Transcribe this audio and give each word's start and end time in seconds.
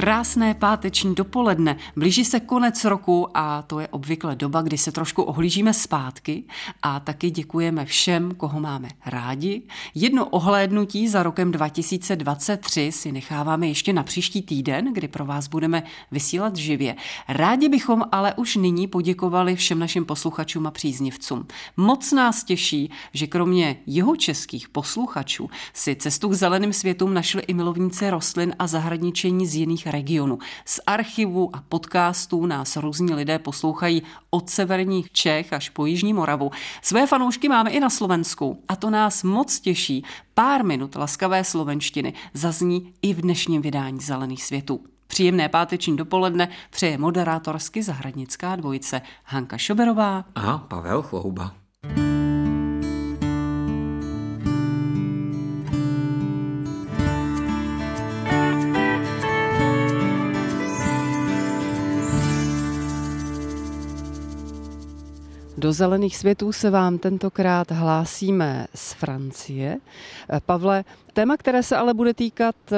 Krásné 0.00 0.54
páteční 0.54 1.14
dopoledne. 1.14 1.76
Blíží 1.96 2.24
se 2.24 2.40
konec 2.40 2.84
roku 2.84 3.28
a 3.34 3.62
to 3.62 3.80
je 3.80 3.88
obvykle 3.88 4.36
doba, 4.36 4.62
kdy 4.62 4.78
se 4.78 4.92
trošku 4.92 5.22
ohlížíme 5.22 5.74
zpátky 5.74 6.44
a 6.82 7.00
taky 7.00 7.30
děkujeme 7.30 7.84
všem, 7.84 8.34
koho 8.34 8.60
máme 8.60 8.88
rádi. 9.06 9.62
Jedno 9.94 10.26
ohlédnutí 10.26 11.08
za 11.08 11.22
rokem 11.22 11.52
2023 11.52 12.92
si 12.92 13.12
necháváme 13.12 13.68
ještě 13.68 13.92
na 13.92 14.02
příští 14.02 14.42
týden, 14.42 14.92
kdy 14.92 15.08
pro 15.08 15.24
vás 15.24 15.48
budeme 15.48 15.82
vysílat 16.10 16.56
živě. 16.56 16.96
Rádi 17.28 17.68
bychom 17.68 18.02
ale 18.12 18.34
už 18.34 18.56
nyní 18.56 18.86
poděkovali 18.86 19.56
všem 19.56 19.78
našim 19.78 20.04
posluchačům 20.04 20.66
a 20.66 20.70
příznivcům. 20.70 21.46
Moc 21.76 22.12
nás 22.12 22.44
těší, 22.44 22.90
že 23.12 23.26
kromě 23.26 23.76
jeho 23.86 24.16
českých 24.16 24.68
posluchačů 24.68 25.50
si 25.72 25.96
cestu 25.96 26.28
k 26.28 26.34
zeleným 26.34 26.72
světům 26.72 27.14
našli 27.14 27.42
i 27.42 27.54
milovníci 27.54 28.10
rostlin 28.10 28.54
a 28.58 28.66
zahradničení 28.66 29.46
z 29.46 29.54
jiných 29.54 29.89
regionu. 29.90 30.38
Z 30.64 30.80
archivu 30.86 31.56
a 31.56 31.62
podcastů 31.68 32.46
nás 32.46 32.76
různí 32.76 33.14
lidé 33.14 33.38
poslouchají 33.38 34.02
od 34.30 34.50
severních 34.50 35.12
Čech 35.12 35.52
až 35.52 35.68
po 35.68 35.86
Jižní 35.86 36.12
Moravu. 36.12 36.50
Své 36.82 37.06
fanoušky 37.06 37.48
máme 37.48 37.70
i 37.70 37.80
na 37.80 37.90
Slovensku 37.90 38.62
a 38.68 38.76
to 38.76 38.90
nás 38.90 39.22
moc 39.22 39.60
těší. 39.60 40.04
Pár 40.34 40.64
minut 40.64 40.94
laskavé 40.94 41.44
slovenštiny 41.44 42.12
zazní 42.34 42.92
i 43.02 43.14
v 43.14 43.20
dnešním 43.20 43.62
vydání 43.62 44.00
Zelených 44.00 44.44
světů. 44.44 44.80
Příjemné 45.06 45.48
páteční 45.48 45.96
dopoledne 45.96 46.48
přeje 46.70 46.98
moderátorsky 46.98 47.82
zahradnická 47.82 48.56
dvojice 48.56 49.02
Hanka 49.24 49.58
Šoberová 49.58 50.24
a 50.34 50.58
Pavel 50.58 51.02
Chlouba. 51.02 51.54
Do 65.58 65.72
zelených 65.72 66.16
světů 66.16 66.52
se 66.52 66.70
vám 66.70 66.98
tentokrát 66.98 67.70
hlásíme 67.70 68.66
z 68.74 68.92
Francie. 68.92 69.78
Pavle, 70.46 70.84
téma, 71.12 71.36
které 71.36 71.62
se 71.62 71.76
ale 71.76 71.94
bude 71.94 72.14
týkat 72.14 72.56
eh, 72.72 72.76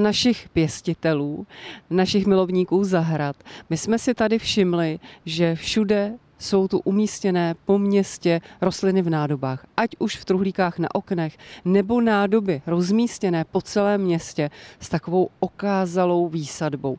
našich 0.00 0.48
pěstitelů, 0.48 1.46
našich 1.90 2.26
milovníků 2.26 2.84
zahrad. 2.84 3.36
My 3.70 3.76
jsme 3.76 3.98
si 3.98 4.14
tady 4.14 4.38
všimli, 4.38 4.98
že 5.26 5.54
všude 5.54 6.12
jsou 6.38 6.68
tu 6.68 6.78
umístěné 6.78 7.54
po 7.64 7.78
městě 7.78 8.40
rostliny 8.60 9.02
v 9.02 9.10
nádobách, 9.10 9.66
ať 9.76 9.90
už 9.98 10.16
v 10.16 10.24
truhlíkách 10.24 10.78
na 10.78 10.94
oknech, 10.94 11.38
nebo 11.64 12.00
nádoby 12.00 12.62
rozmístěné 12.66 13.44
po 13.44 13.62
celém 13.62 14.00
městě 14.00 14.50
s 14.80 14.88
takovou 14.88 15.28
okázalou 15.40 16.28
výsadbou. 16.28 16.98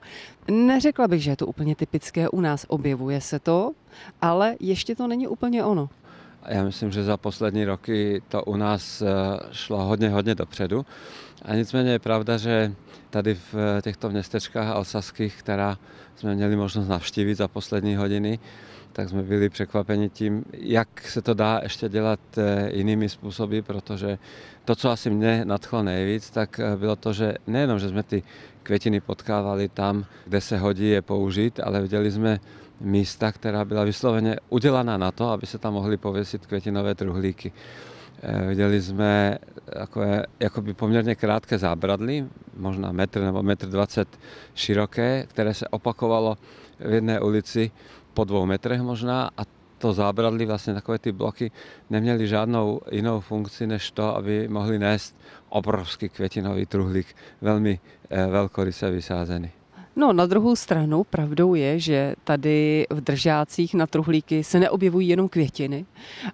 Neřekla 0.51 1.07
bych, 1.07 1.23
že 1.23 1.31
je 1.31 1.35
to 1.35 1.47
úplně 1.47 1.75
typické 1.75 2.29
u 2.29 2.41
nás, 2.41 2.65
objevuje 2.69 3.21
se 3.21 3.39
to, 3.39 3.71
ale 4.21 4.55
ještě 4.59 4.95
to 4.95 5.07
není 5.07 5.27
úplně 5.27 5.63
ono. 5.63 5.89
Já 6.47 6.63
myslím, 6.63 6.91
že 6.91 7.03
za 7.03 7.17
poslední 7.17 7.65
roky 7.65 8.21
to 8.27 8.43
u 8.43 8.55
nás 8.55 9.01
eh, 9.01 9.05
šlo 9.51 9.83
hodně, 9.83 10.09
hodně 10.09 10.35
dopředu. 10.35 10.85
A 11.45 11.55
nicméně 11.55 11.91
je 11.91 11.99
pravda, 11.99 12.37
že 12.37 12.73
tady 13.09 13.35
v 13.35 13.55
těchto 13.81 14.09
městečkách 14.09 14.67
alsaských, 14.67 15.35
která 15.39 15.77
jsme 16.15 16.35
měli 16.35 16.55
možnost 16.55 16.87
navštívit 16.87 17.35
za 17.35 17.47
poslední 17.47 17.95
hodiny, 17.95 18.39
tak 18.95 19.09
jsme 19.09 19.23
byli 19.23 19.49
překvapeni 19.49 20.09
tím, 20.09 20.45
jak 20.53 21.01
se 21.01 21.21
to 21.21 21.33
dá 21.33 21.59
ještě 21.63 21.89
dělat 21.89 22.19
eh, 22.37 22.69
jinými 22.73 23.09
způsoby, 23.09 23.59
protože 23.59 24.17
to, 24.65 24.75
co 24.75 24.89
asi 24.89 25.09
mě 25.09 25.45
nadchlo 25.45 25.83
nejvíc, 25.83 26.29
tak 26.29 26.59
eh, 26.59 26.75
bylo 26.77 26.95
to, 26.95 27.13
že 27.13 27.33
nejenom, 27.47 27.79
že 27.79 27.89
jsme 27.89 28.03
ty 28.03 28.23
květiny 28.63 29.01
potkávali 29.01 29.69
tam, 29.69 30.05
kde 30.25 30.41
se 30.41 30.57
hodí 30.57 30.89
je 30.89 31.01
použít, 31.01 31.59
ale 31.59 31.81
viděli 31.81 32.11
jsme 32.11 32.39
místa, 32.81 33.31
která 33.31 33.65
byla 33.65 33.83
vysloveně 33.83 34.35
udělaná 34.49 34.97
na 34.97 35.11
to, 35.11 35.29
aby 35.29 35.45
se 35.45 35.57
tam 35.57 35.73
mohly 35.73 35.97
pověsit 35.97 36.45
květinové 36.45 36.95
truhlíky. 36.95 37.51
Eh, 38.23 38.47
viděli 38.47 38.81
jsme 38.81 39.37
takové 39.73 40.23
jakoby 40.39 40.73
poměrně 40.73 41.15
krátké 41.15 41.57
zábradly, 41.57 42.25
možná 42.57 42.91
metr 42.91 43.21
nebo 43.21 43.43
metr 43.43 43.67
dvacet 43.67 44.07
široké, 44.53 45.25
které 45.27 45.53
se 45.53 45.67
opakovalo 45.67 46.37
v 46.79 46.93
jedné 46.93 47.19
ulici 47.19 47.71
po 48.15 48.23
dvou 48.23 48.45
metrech 48.45 48.81
možná 48.81 49.29
a 49.37 49.43
to 49.77 49.93
zábradlí, 49.93 50.45
vlastně 50.45 50.73
takové 50.73 50.99
ty 50.99 51.11
bloky 51.11 51.51
neměly 51.89 52.27
žádnou 52.27 52.81
jinou 52.91 53.19
funkci, 53.19 53.67
než 53.67 53.91
to, 53.91 54.15
aby 54.15 54.47
mohli 54.47 54.79
nést 54.79 55.15
obrovský 55.49 56.09
květinový 56.09 56.65
truhlík, 56.65 57.15
velmi 57.41 57.79
eh, 58.09 58.25
velkoryse 58.27 58.91
vysázený. 58.91 59.51
No, 59.97 60.13
na 60.13 60.25
druhou 60.25 60.55
stranu 60.55 61.03
pravdou 61.03 61.55
je, 61.55 61.79
že 61.79 62.15
tady 62.23 62.85
v 62.89 63.01
držácích 63.01 63.73
na 63.73 63.87
truhlíky 63.87 64.43
se 64.43 64.59
neobjevují 64.59 65.07
jenom 65.07 65.29
květiny. 65.29 65.85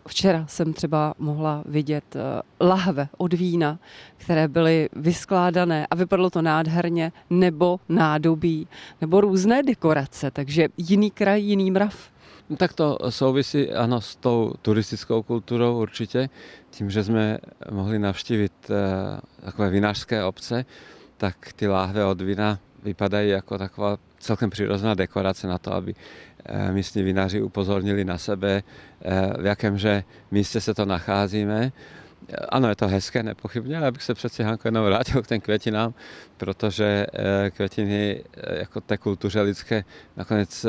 Včera 0.08 0.46
jsem 0.48 0.74
třeba 0.74 1.14
mohla 1.20 1.64
vidět 1.66 2.16
eh, 2.16 2.20
lahve 2.66 3.08
od 3.18 3.34
vína, 3.34 3.80
které 4.18 4.48
byly 4.48 4.90
vyskládané 4.94 5.88
a 5.88 5.96
vypadalo 5.96 6.30
to 6.30 6.42
nádherně, 6.42 7.12
nebo 7.30 7.80
nádobí, 7.90 8.68
nebo 9.02 9.22
různé 9.22 9.64
dekorace, 9.64 10.32
takže 10.32 10.68
jiný 10.78 11.12
kraj, 11.12 11.42
jiný 11.42 11.72
mrav. 11.72 12.10
No, 12.50 12.58
tak 12.58 12.74
to 12.74 12.98
souvisí 13.10 13.72
ano 13.72 14.02
s 14.02 14.16
tou 14.16 14.54
turistickou 14.62 15.24
kulturou 15.24 15.82
určitě. 15.82 16.30
Tím, 16.70 16.90
že 16.90 17.04
jsme 17.04 17.38
mohli 17.72 18.00
navštívit 18.00 18.54
eh, 18.70 19.22
takové 19.46 19.70
vinařské 19.70 20.24
obce, 20.24 20.66
tak 21.18 21.54
ty 21.56 21.68
láhve 21.68 22.06
od 22.06 22.22
vína 22.22 22.60
vypadají 22.84 23.30
jako 23.30 23.58
taková 23.58 23.98
celkem 24.20 24.50
přirozená 24.50 24.94
dekorace 24.94 25.48
na 25.48 25.58
to, 25.58 25.74
aby 25.74 25.96
eh, 26.46 26.72
místní 26.72 27.04
vinaři 27.04 27.42
upozornili 27.42 28.06
na 28.06 28.18
sebe, 28.18 28.64
eh, 29.02 29.42
v 29.42 29.46
jakémže 29.46 30.04
místě 30.32 30.62
se 30.62 30.74
to 30.74 30.86
nacházíme. 30.86 31.72
Ano, 32.50 32.70
je 32.70 32.76
to 32.76 32.88
hezké, 32.88 33.24
nepochybně, 33.24 33.78
ale 33.78 33.92
bych 33.92 34.04
se 34.04 34.14
přeci 34.14 34.44
Hanko 34.44 34.68
jenom 34.68 34.86
vrátil 34.86 35.22
k 35.22 35.28
těm 35.28 35.42
květinám, 35.42 35.94
protože 36.38 37.06
eh, 37.14 37.52
květiny 37.52 38.24
jako 38.60 38.82
té 38.82 38.98
kultuře 38.98 39.42
lidské 39.42 39.84
nakonec 40.18 40.66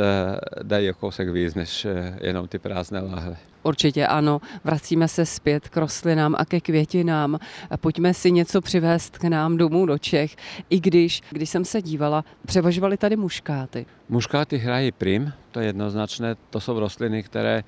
dají 0.63 0.91
o 0.91 0.95
kousek 0.95 1.29
víc, 1.29 1.55
než 1.55 1.87
jenom 2.21 2.49
ty 2.49 2.59
prázdné 2.59 3.01
lahve. 3.01 3.37
Určitě 3.63 4.07
ano, 4.07 4.41
vracíme 4.65 5.09
se 5.09 5.27
zpět 5.27 5.69
k 5.69 5.77
rostlinám 5.77 6.35
a 6.39 6.45
ke 6.45 6.61
květinám. 6.61 7.39
Pojďme 7.81 8.15
si 8.15 8.31
něco 8.31 8.61
přivést 8.61 9.19
k 9.19 9.25
nám 9.25 9.57
domů 9.57 9.87
do 9.87 9.99
Čech, 9.99 10.37
i 10.71 10.81
když, 10.81 11.23
když 11.31 11.51
jsem 11.51 11.65
se 11.65 11.83
dívala, 11.83 12.25
převažovaly 12.47 12.97
tady 12.97 13.17
muškáty. 13.17 13.87
Muškáty 14.09 14.59
hrají 14.59 14.93
prim, 14.93 15.33
to 15.51 15.61
je 15.61 15.67
jednoznačné, 15.67 16.35
to 16.51 16.61
jsou 16.61 16.81
rostliny, 16.81 17.23
které 17.23 17.65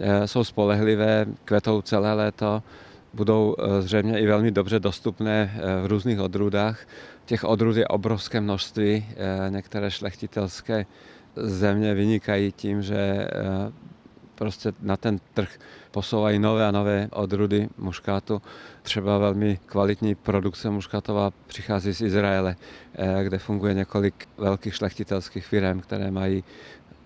eh, 0.00 0.28
jsou 0.28 0.44
spolehlivé, 0.44 1.26
kvetou 1.44 1.82
celé 1.82 2.14
léto, 2.14 2.62
budou 3.14 3.56
eh, 3.58 3.82
zřejmě 3.82 4.20
i 4.20 4.26
velmi 4.26 4.50
dobře 4.50 4.80
dostupné 4.80 5.54
eh, 5.54 5.82
v 5.82 5.86
různých 5.86 6.20
odrůdách. 6.20 6.86
Těch 7.24 7.44
odrůd 7.44 7.76
je 7.76 7.88
obrovské 7.88 8.40
množství, 8.40 9.06
některé 9.48 9.90
šlechtitelské 9.90 10.86
země 11.36 11.94
vynikají 11.94 12.52
tím, 12.52 12.82
že 12.82 13.26
prostě 14.40 14.72
na 14.80 14.96
ten 14.96 15.20
trh 15.34 15.58
posouvají 15.90 16.38
nové 16.38 16.66
a 16.66 16.70
nové 16.70 17.08
odrudy 17.12 17.68
muškátu. 17.78 18.42
Třeba 18.82 19.18
velmi 19.18 19.58
kvalitní 19.66 20.14
produkce 20.14 20.70
muškátová 20.70 21.30
přichází 21.46 21.92
z 21.92 22.00
Izraele, 22.00 22.56
eh, 22.94 23.24
kde 23.24 23.38
funguje 23.38 23.74
několik 23.74 24.28
velkých 24.38 24.74
šlechtitelských 24.74 25.46
firm, 25.46 25.80
které 25.80 26.10
mají 26.10 26.44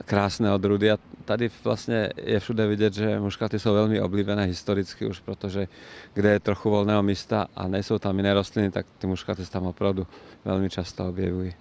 krásné 0.05 0.55
odrudy 0.55 0.91
a 0.91 0.99
tady 1.25 1.51
vlastně 1.65 2.11
je 2.17 2.41
všude 2.41 2.67
vidět, 2.67 2.95
že 2.95 3.21
muškaty 3.21 3.59
jsou 3.59 3.75
velmi 3.75 4.01
oblíbené 4.01 4.45
historicky 4.45 5.07
už, 5.07 5.21
protože 5.21 5.69
kde 6.15 6.31
je 6.31 6.41
trochu 6.41 6.71
volného 6.71 7.03
místa 7.03 7.47
a 7.57 7.69
nejsou 7.69 7.99
tam 7.99 8.17
jiné 8.17 8.35
rostliny, 8.35 8.71
tak 8.71 8.87
ty 8.99 9.07
muškaty 9.07 9.45
se 9.45 9.51
tam 9.51 9.67
opravdu 9.67 10.07
velmi 10.45 10.71
často 10.71 11.09
objevují. 11.09 11.53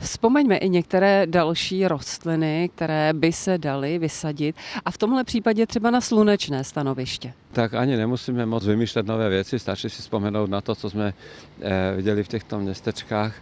Vzpomeňme 0.00 0.56
i 0.56 0.68
některé 0.68 1.26
další 1.26 1.88
rostliny, 1.88 2.70
které 2.74 3.12
by 3.12 3.32
se 3.32 3.58
daly 3.58 3.98
vysadit 3.98 4.56
a 4.84 4.90
v 4.90 4.98
tomhle 4.98 5.24
případě 5.24 5.66
třeba 5.66 5.90
na 5.90 6.00
slunečné 6.00 6.64
stanoviště. 6.64 7.32
Tak 7.52 7.74
ani 7.74 7.96
nemusíme 7.96 8.46
moc 8.46 8.66
vymýšlet 8.66 9.06
nové 9.06 9.28
věci, 9.28 9.58
stačí 9.58 9.90
si 9.90 10.02
vzpomenout 10.02 10.50
na 10.50 10.60
to, 10.60 10.74
co 10.74 10.90
jsme 10.90 11.14
eh, 11.62 11.92
viděli 11.96 12.24
v 12.24 12.28
těchto 12.28 12.58
městečkách. 12.58 13.34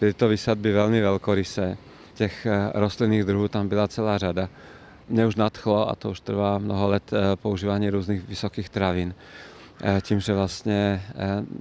Byly 0.00 0.12
to 0.12 0.28
vysadby 0.28 0.72
velmi 0.72 1.00
velkorysé. 1.00 1.76
Těch 2.20 2.46
eh, 2.46 2.70
rostlinných 2.74 3.24
druhů 3.24 3.48
tam 3.48 3.68
byla 3.68 3.88
celá 3.88 4.18
řada. 4.18 4.48
Mě 5.08 5.26
už 5.26 5.36
nadchlo, 5.36 5.88
a 5.88 5.94
to 5.94 6.10
už 6.10 6.20
trvá 6.20 6.58
mnoho 6.58 6.88
let, 6.88 7.12
eh, 7.12 7.36
používání 7.36 7.90
různých 7.90 8.28
vysokých 8.28 8.68
travin. 8.68 9.14
tím, 10.02 10.20
že 10.20 10.34
vlastně 10.34 11.02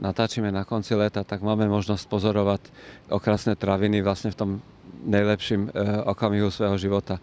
natáčíme 0.02 0.52
na 0.52 0.68
konci 0.68 0.96
léta, 0.96 1.24
tak 1.24 1.42
máme 1.42 1.68
možnost 1.68 2.10
pozorovat 2.12 2.62
okrasné 3.10 3.56
traviny 3.56 4.02
vlastně 4.02 4.32
v 4.32 4.36
tom 4.36 4.62
nejlepším 5.04 5.72
okamihu 6.04 6.52
svého 6.52 6.78
života. 6.78 7.20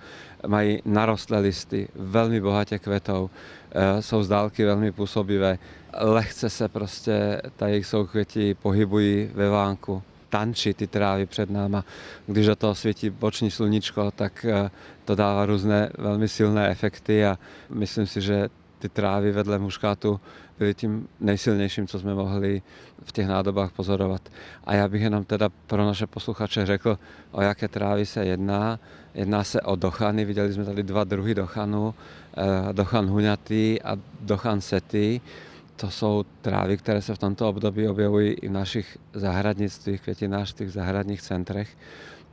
Mají 0.46 0.80
narostlé 0.84 1.38
listy, 1.38 1.88
velmi 1.94 2.40
bohatě 2.40 2.78
kvetou, 2.78 3.30
jsou 4.00 4.22
z 4.22 4.28
dálky 4.28 4.64
velmi 4.64 4.92
působivé, 4.92 5.58
lehce 6.00 6.50
se 6.50 6.68
prostě 6.68 7.42
ta 7.56 7.68
jejich 7.68 7.86
soukvětí 7.86 8.54
pohybují 8.54 9.30
ve 9.34 9.48
vánku 9.48 10.02
tančí 10.36 10.74
ty 10.74 10.86
trávy 10.86 11.26
před 11.26 11.50
náma. 11.50 11.84
Když 12.26 12.46
do 12.46 12.56
toho 12.56 12.74
světí 12.74 13.10
boční 13.10 13.50
sluníčko, 13.50 14.10
tak 14.10 14.44
eh, 14.44 14.70
to 15.04 15.14
dává 15.14 15.46
různé 15.46 15.88
velmi 15.98 16.28
silné 16.28 16.68
efekty 16.68 17.24
a 17.24 17.38
myslím 17.70 18.06
si, 18.06 18.20
že 18.20 18.48
ty 18.78 18.88
trávy 18.88 19.32
vedle 19.32 19.58
muškátu 19.58 20.20
byly 20.58 20.74
tím 20.74 21.08
nejsilnějším, 21.20 21.86
co 21.86 21.98
jsme 21.98 22.14
mohli 22.14 22.62
v 23.04 23.12
těch 23.12 23.26
nádobách 23.26 23.72
pozorovat. 23.72 24.22
A 24.64 24.74
já 24.74 24.88
bych 24.88 25.02
jenom 25.02 25.24
teda 25.24 25.48
pro 25.66 25.86
naše 25.86 26.06
posluchače 26.06 26.66
řekl, 26.66 26.98
o 27.32 27.40
jaké 27.42 27.68
trávy 27.68 28.06
se 28.06 28.24
jedná. 28.24 28.78
Jedná 29.14 29.44
se 29.44 29.60
o 29.60 29.76
dochany, 29.76 30.24
viděli 30.24 30.52
jsme 30.52 30.64
tady 30.64 30.82
dva 30.82 31.04
druhy 31.04 31.34
dochanů, 31.34 31.94
eh, 32.36 32.72
dochan 32.72 33.08
huňatý 33.08 33.80
a 33.82 33.96
dochan 34.20 34.60
setý. 34.60 35.20
To 35.76 35.90
jsou 35.90 36.25
trávy, 36.43 36.76
které 36.76 37.02
se 37.02 37.14
v 37.14 37.19
tomto 37.19 37.49
období 37.49 37.88
objevují 37.88 38.32
i 38.32 38.49
v 38.49 38.52
našich 38.52 38.99
zahradnictvích, 39.12 40.00
květinářských 40.00 40.73
zahradních 40.73 41.23
centrech, 41.23 41.69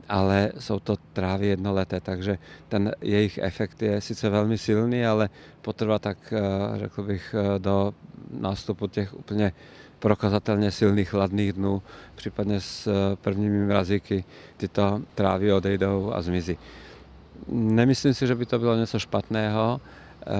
ale 0.08 0.52
jsou 0.58 0.80
to 0.80 0.96
trávy 1.12 1.46
jednoleté, 1.46 2.00
takže 2.00 2.38
ten 2.68 2.92
jejich 3.00 3.38
efekt 3.38 3.82
je 3.82 4.00
sice 4.00 4.28
velmi 4.28 4.58
silný, 4.58 5.06
ale 5.06 5.28
potrvá 5.62 5.98
tak, 5.98 6.18
eh, 6.32 6.78
řekl 6.78 7.02
bych, 7.02 7.34
eh, 7.34 7.58
do 7.58 7.94
nástupu 8.40 8.86
těch 8.86 9.14
úplně 9.14 9.52
prokazatelně 9.98 10.70
silných 10.70 11.08
chladných 11.08 11.52
dnů, 11.52 11.82
případně 12.14 12.60
s 12.60 12.86
eh, 12.86 13.16
prvními 13.16 13.66
mrazíky 13.66 14.24
tyto 14.56 15.02
trávy 15.14 15.52
odejdou 15.52 16.12
a 16.12 16.22
zmizí. 16.22 16.58
Nemyslím 17.48 18.14
si, 18.14 18.26
že 18.26 18.34
by 18.34 18.46
to 18.46 18.58
bylo 18.58 18.76
něco 18.76 18.98
špatného, 18.98 19.80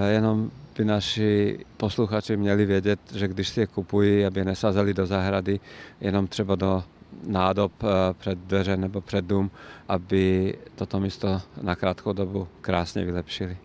jenom 0.09 0.51
by 0.77 0.85
naši 0.85 1.59
posluchači 1.77 2.37
měli 2.37 2.65
vědět, 2.65 2.99
že 3.15 3.27
když 3.27 3.49
si 3.49 3.59
je 3.59 3.67
kupují, 3.67 4.25
aby 4.25 4.39
je 4.39 4.45
nesázeli 4.45 4.93
do 4.93 5.05
zahrady, 5.05 5.59
jenom 6.01 6.27
třeba 6.27 6.55
do 6.55 6.83
nádob 7.27 7.71
eh, 7.83 7.87
před 8.13 8.39
dveře 8.39 8.77
nebo 8.77 9.01
před 9.01 9.25
dům, 9.25 9.51
aby 9.87 10.55
toto 10.75 10.99
místo 10.99 11.41
na 11.61 11.75
krátkou 11.75 12.13
dobu 12.13 12.47
krásně 12.61 13.05
vylepšili. 13.05 13.57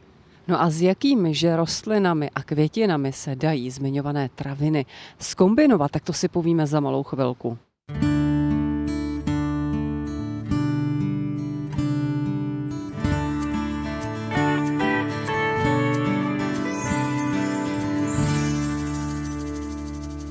No 0.49 0.63
a 0.63 0.71
s 0.71 0.83
jakými 0.83 1.35
že 1.35 1.57
rostlinami 1.57 2.31
a 2.35 2.43
květinami 2.43 3.13
se 3.13 3.37
dají 3.37 3.71
zmiňované 3.71 4.29
traviny 4.35 4.87
skombinovat, 5.19 5.91
tak 5.91 6.05
to 6.05 6.13
si 6.13 6.29
povíme 6.29 6.67
za 6.67 6.81
malou 6.81 7.03
chvilku. 7.03 7.59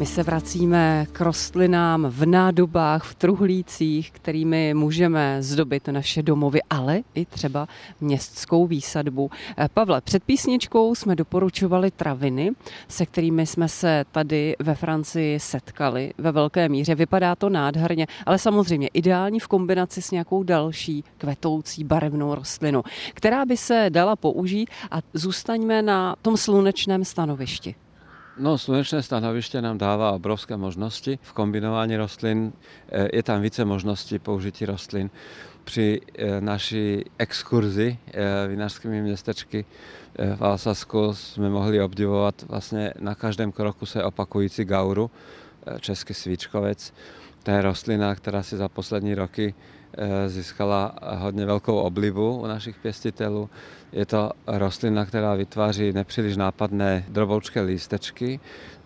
Se 0.09 0.23
vracíme 0.23 1.07
k 1.11 1.21
rostlinám 1.21 2.07
v 2.09 2.25
nádobách, 2.25 3.03
v 3.03 3.15
truhlících, 3.15 4.11
kterými 4.11 4.73
můžeme 4.73 5.37
zdobit 5.43 5.87
naše 5.87 6.23
domovy, 6.23 6.59
ale 6.69 6.99
i 7.15 7.25
třeba 7.25 7.67
městskou 8.01 8.67
výsadbu. 8.67 9.31
Eh, 9.57 9.67
Pavle, 9.73 10.01
před 10.01 10.23
písničkou 10.23 10.95
jsme 10.95 11.15
doporučovali 11.15 11.91
traviny, 11.91 12.51
se 12.87 13.05
kterými 13.05 13.45
jsme 13.45 13.69
se 13.69 14.05
tady 14.11 14.55
ve 14.59 14.75
Francii 14.75 15.39
setkali 15.39 16.13
ve 16.17 16.31
velké 16.31 16.69
míře. 16.69 16.95
Vypadá 16.95 17.35
to 17.35 17.49
nádherně, 17.49 18.07
ale 18.25 18.37
samozřejmě 18.37 18.87
ideální 18.87 19.39
v 19.39 19.47
kombinaci 19.47 20.01
s 20.01 20.11
nějakou 20.11 20.43
další 20.43 21.03
kvetoucí 21.17 21.83
barevnou 21.83 22.35
rostlinou, 22.35 22.83
která 23.13 23.45
by 23.45 23.57
se 23.57 23.85
dala 23.89 24.15
použít 24.15 24.69
a 24.91 24.99
zůstaňme 25.13 25.81
na 25.81 26.15
tom 26.21 26.37
slunečném 26.37 27.05
stanovišti. 27.05 27.75
No, 28.39 28.57
slunečné 28.57 29.03
stanoviště 29.03 29.61
nám 29.61 29.77
dává 29.77 30.11
obrovské 30.11 30.57
možnosti. 30.57 31.19
V 31.21 31.33
kombinování 31.33 31.97
rostlin 31.97 32.53
eh, 32.91 33.09
je 33.13 33.23
tam 33.23 33.41
více 33.41 33.65
možností 33.65 34.19
použití 34.19 34.65
rostlin. 34.65 35.09
Při 35.63 36.01
eh, 36.15 36.41
naší 36.41 37.05
exkurzi 37.17 37.97
eh, 38.07 38.47
vinařskými 38.47 39.01
městečky 39.01 39.65
v 40.35 40.41
Alsasku 40.41 41.13
jsme 41.13 41.49
mohli 41.49 41.81
obdivovat 41.81 42.45
vlastně 42.47 42.93
na 42.99 43.15
každém 43.15 43.51
kroku 43.51 43.85
se 43.85 44.03
opakující 44.03 44.65
gauru, 44.65 45.11
český 45.79 46.13
svíčkovec. 46.13 46.93
To 47.43 47.51
je 47.51 47.61
rostlina, 47.61 48.15
která 48.15 48.43
si 48.43 48.57
za 48.57 48.69
poslední 48.69 49.15
roky 49.15 49.53
získala 50.27 50.95
hodně 51.17 51.45
velkou 51.45 51.77
oblibu 51.77 52.37
u 52.37 52.45
našich 52.45 52.77
pěstitelů. 52.77 53.49
Je 53.91 54.05
to 54.05 54.31
rostlina, 54.47 55.05
která 55.05 55.35
vytváří 55.35 55.93
nepříliš 55.93 56.37
nápadné 56.37 57.05
droboučké 57.07 57.61
lístečky 57.61 58.39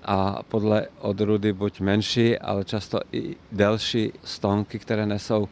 a 0.06 0.44
podle 0.48 0.88
odrůdy 1.00 1.54
buď 1.54 1.80
menší, 1.80 2.40
ale 2.40 2.66
často 2.66 3.00
i 3.12 3.36
delší 3.52 4.14
stonky, 4.24 4.80
které 4.80 5.06
nesou 5.06 5.48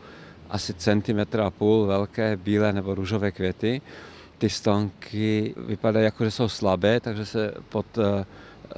asi 0.49 0.73
centimetr 0.73 1.41
a 1.41 1.49
půl 1.49 1.85
velké 1.85 2.37
bílé 2.37 2.73
nebo 2.73 2.95
růžové 2.95 3.31
květy. 3.31 3.81
Ty 4.37 4.49
stonky 4.49 5.53
vypadají 5.57 6.05
jako, 6.05 6.23
že 6.23 6.31
jsou 6.31 6.49
slabé, 6.49 6.99
takže 6.99 7.25
se 7.25 7.53
pod 7.69 7.85
eh, 7.97 8.25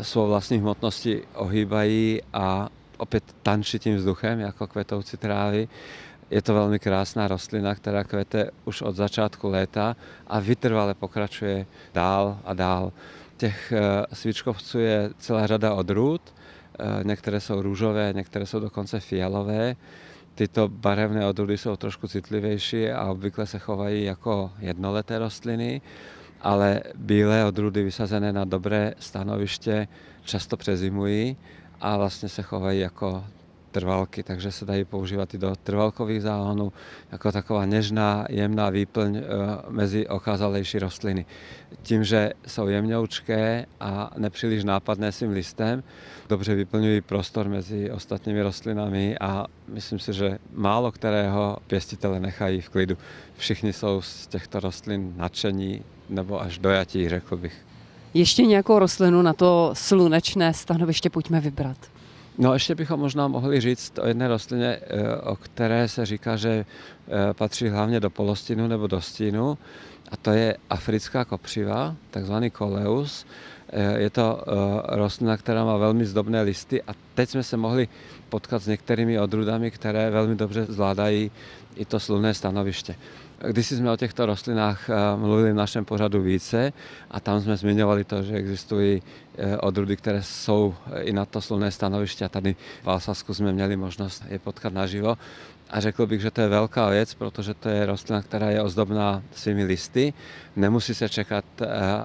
svou 0.03 0.27
vlastní 0.27 0.57
hmotností 0.57 1.21
ohýbají 1.35 2.21
a 2.33 2.69
opět 2.97 3.23
tančí 3.43 3.79
tím 3.79 3.95
vzduchem, 3.95 4.39
jako 4.39 4.67
kvetoucí 4.67 5.17
trávy. 5.17 5.67
Je 6.31 6.41
to 6.41 6.53
velmi 6.53 6.79
krásná 6.79 7.27
rostlina, 7.27 7.75
která 7.75 8.03
kvete 8.03 8.49
už 8.65 8.81
od 8.81 8.95
začátku 8.95 9.49
léta 9.49 9.95
a 10.27 10.39
vytrvale 10.39 10.93
pokračuje 10.93 11.65
dál 11.93 12.39
a 12.45 12.53
dál. 12.53 12.91
Těch 13.37 13.71
eh, 13.71 14.05
svíčkovců 14.13 14.79
je 14.79 15.09
celá 15.17 15.47
řada 15.47 15.73
odrůd, 15.73 16.21
eh, 16.79 17.03
některé 17.03 17.39
jsou 17.39 17.61
růžové, 17.61 18.13
některé 18.15 18.45
jsou 18.45 18.59
dokonce 18.59 18.99
fialové. 18.99 19.75
Tyto 20.35 20.67
barevné 20.67 21.27
odrůdy 21.27 21.57
jsou 21.57 21.75
trošku 21.75 22.07
citlivější 22.07 22.89
a 22.89 23.05
obvykle 23.05 23.47
se 23.47 23.59
chovají 23.59 24.03
jako 24.03 24.51
jednoleté 24.59 25.19
rostliny, 25.19 25.81
ale 26.41 26.81
bílé 26.95 27.45
odrůdy 27.45 27.83
vysazené 27.83 28.33
na 28.33 28.45
dobré 28.45 28.93
stanoviště 28.99 29.87
často 30.23 30.57
přezimují 30.57 31.37
a 31.81 31.97
vlastně 31.97 32.29
se 32.29 32.41
chovají 32.41 32.79
jako 32.79 33.23
trvalky, 33.73 34.23
takže 34.23 34.51
se 34.51 34.65
dají 34.65 34.85
používat 34.85 35.33
i 35.33 35.37
do 35.37 35.55
trvalkových 35.63 36.21
záhonů 36.21 36.73
jako 37.11 37.31
taková 37.31 37.65
nežná, 37.65 38.25
jemná 38.29 38.69
výplň 38.69 39.17
eh, 39.17 39.21
mezi 39.69 40.07
okázalejší 40.07 40.79
rostliny. 40.79 41.25
Tím, 41.83 42.03
že 42.03 42.31
jsou 42.47 42.67
jemňoučké 42.67 43.65
a 43.79 44.11
nepříliš 44.17 44.63
nápadné 44.63 45.11
svým 45.11 45.31
listem, 45.31 45.83
dobře 46.29 46.55
vyplňují 46.55 47.01
prostor 47.01 47.49
mezi 47.49 47.91
ostatními 47.91 48.41
rostlinami 48.41 49.17
a 49.17 49.45
myslím 49.67 49.99
si, 49.99 50.13
že 50.13 50.37
málo 50.53 50.91
kterého 50.91 51.57
pěstitele 51.67 52.19
nechají 52.19 52.61
v 52.61 52.69
klidu. 52.69 52.97
Všichni 53.37 53.73
jsou 53.73 54.01
z 54.01 54.27
těchto 54.27 54.59
rostlin 54.59 55.13
nadšení 55.17 55.81
nebo 56.09 56.41
až 56.41 56.57
dojatí, 56.57 57.09
řekl 57.09 57.37
bych. 57.37 57.53
Ještě 58.13 58.45
nějakou 58.45 58.79
rostlinu 58.79 59.21
na 59.21 59.33
to 59.33 59.71
slunečné 59.73 60.53
stanoviště 60.53 61.09
pojďme 61.09 61.41
vybrat. 61.41 61.92
No 62.37 62.53
ještě 62.53 62.75
bychom 62.75 62.99
možná 62.99 63.27
mohli 63.27 63.61
říct 63.61 63.99
o 63.99 64.07
jedné 64.07 64.27
rostlině, 64.27 64.79
eh, 64.81 65.17
o 65.17 65.35
které 65.35 65.87
se 65.87 66.05
říká, 66.05 66.35
že 66.35 66.65
eh, 67.07 67.33
patří 67.33 67.69
hlavně 67.69 67.99
do 67.99 68.09
polostinu 68.09 68.67
nebo 68.67 68.87
do 68.87 69.01
stínu 69.01 69.57
a 70.11 70.17
to 70.17 70.31
je 70.31 70.57
africká 70.69 71.25
kopřiva, 71.25 71.95
takzvaný 72.11 72.49
koleus. 72.49 73.25
Eh, 73.73 73.99
je 74.01 74.09
to 74.09 74.43
rostlina, 74.87 75.37
která 75.37 75.65
má 75.65 75.77
velmi 75.77 76.05
zdobné 76.05 76.41
listy 76.41 76.81
a 76.81 76.93
teď 77.13 77.29
jsme 77.29 77.43
se 77.43 77.57
mohli 77.57 77.87
potkat 78.29 78.63
s 78.63 78.67
některými 78.67 79.19
odrůdami, 79.19 79.71
které 79.71 80.09
velmi 80.09 80.35
dobře 80.35 80.65
zvládají 80.69 81.31
i 81.75 81.85
to 81.85 81.99
slunné 81.99 82.33
stanoviště. 82.33 82.95
Když 83.51 83.67
jsme 83.67 83.91
o 83.91 83.97
těchto 83.97 84.25
rostlinách 84.25 84.89
eh, 84.89 84.93
mluvili 85.17 85.51
v 85.51 85.55
našem 85.55 85.85
pořadu 85.85 86.21
více 86.21 86.73
a 87.11 87.19
tam 87.19 87.41
jsme 87.41 87.57
zmiňovali 87.57 88.03
to, 88.03 88.23
že 88.23 88.35
existují 88.35 89.01
eh, 89.37 89.57
odrůdy, 89.57 89.97
které 89.97 90.23
jsou 90.23 90.75
eh, 90.91 91.01
i 91.01 91.13
na 91.13 91.25
to 91.25 91.41
slunné 91.41 91.71
stanoviště 91.71 92.25
a 92.25 92.29
tady 92.29 92.55
v 92.83 92.87
Alsasku 92.87 93.33
jsme 93.33 93.53
měli 93.53 93.75
možnost 93.75 94.23
je 94.29 94.39
potkat 94.39 94.73
naživo. 94.73 95.17
A 95.73 95.79
řekl 95.79 96.05
bych, 96.07 96.21
že 96.21 96.31
to 96.31 96.41
je 96.41 96.47
velká 96.47 96.89
věc, 96.89 97.13
protože 97.13 97.53
to 97.53 97.69
je 97.69 97.85
rostlina, 97.85 98.21
která 98.21 98.49
je 98.49 98.61
ozdobná 98.61 99.23
svými 99.31 99.63
listy. 99.63 100.13
Nemusí 100.55 100.95
se 100.95 101.09
čekat, 101.09 101.45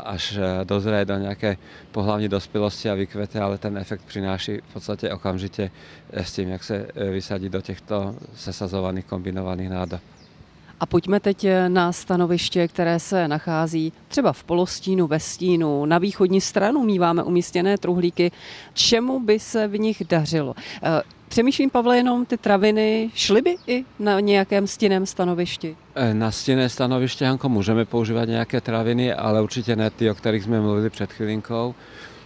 až 0.05 0.39
dozraje 0.65 1.05
do 1.05 1.19
nějaké 1.19 1.57
pohlavní 1.93 2.29
dospělosti 2.29 2.91
a 2.91 2.95
vykvete, 2.95 3.41
ale 3.41 3.59
ten 3.59 3.79
efekt 3.79 4.03
přináší 4.07 4.59
v 4.71 4.73
podstatě 4.73 5.13
okamžitě 5.13 5.71
s 6.13 6.33
tím, 6.33 6.49
jak 6.49 6.65
se 6.65 6.89
vysadí 7.11 7.49
do 7.49 7.61
těchto 7.61 8.15
sesazovaných 8.35 9.05
kombinovaných 9.05 9.71
nádob. 9.71 10.01
A 10.81 10.87
pojďme 10.87 11.21
teď 11.21 11.47
na 11.69 11.93
stanoviště, 11.93 12.69
které 12.69 13.01
se 13.01 13.29
nachází 13.29 13.93
třeba 14.09 14.33
v 14.33 14.45
polostínu, 14.45 15.07
ve 15.07 15.21
stínu. 15.21 15.87
Na 15.87 15.99
východní 15.99 16.41
stranu 16.41 16.85
míváme 16.85 17.23
umístěné 17.23 17.79
truhlíky. 17.79 18.33
Čemu 18.75 19.21
by 19.21 19.39
se 19.39 19.69
v 19.69 19.79
nich 19.79 20.03
dařilo? 20.09 20.55
Eh, 20.83 21.03
přemýšlím, 21.29 21.71
Pavle, 21.71 21.97
jenom 21.97 22.27
ty 22.27 22.37
traviny 22.37 23.11
šly 23.15 23.43
by 23.43 23.57
i 23.67 23.85
na 23.99 24.21
nějakém 24.21 24.67
stinném 24.67 25.07
stanovišti? 25.07 25.77
Eh, 25.95 26.15
na 26.15 26.31
stinné 26.31 26.69
stanoviště, 26.69 27.27
Hanko, 27.27 27.49
můžeme 27.49 27.85
používat 27.85 28.25
nějaké 28.25 28.61
traviny, 28.61 29.15
ale 29.15 29.43
určitě 29.43 29.77
ne 29.77 29.91
ty, 29.91 30.11
o 30.11 30.15
kterých 30.15 30.43
jsme 30.43 30.61
mluvili 30.61 30.91
před 30.91 31.13
chvilinkou. 31.13 31.75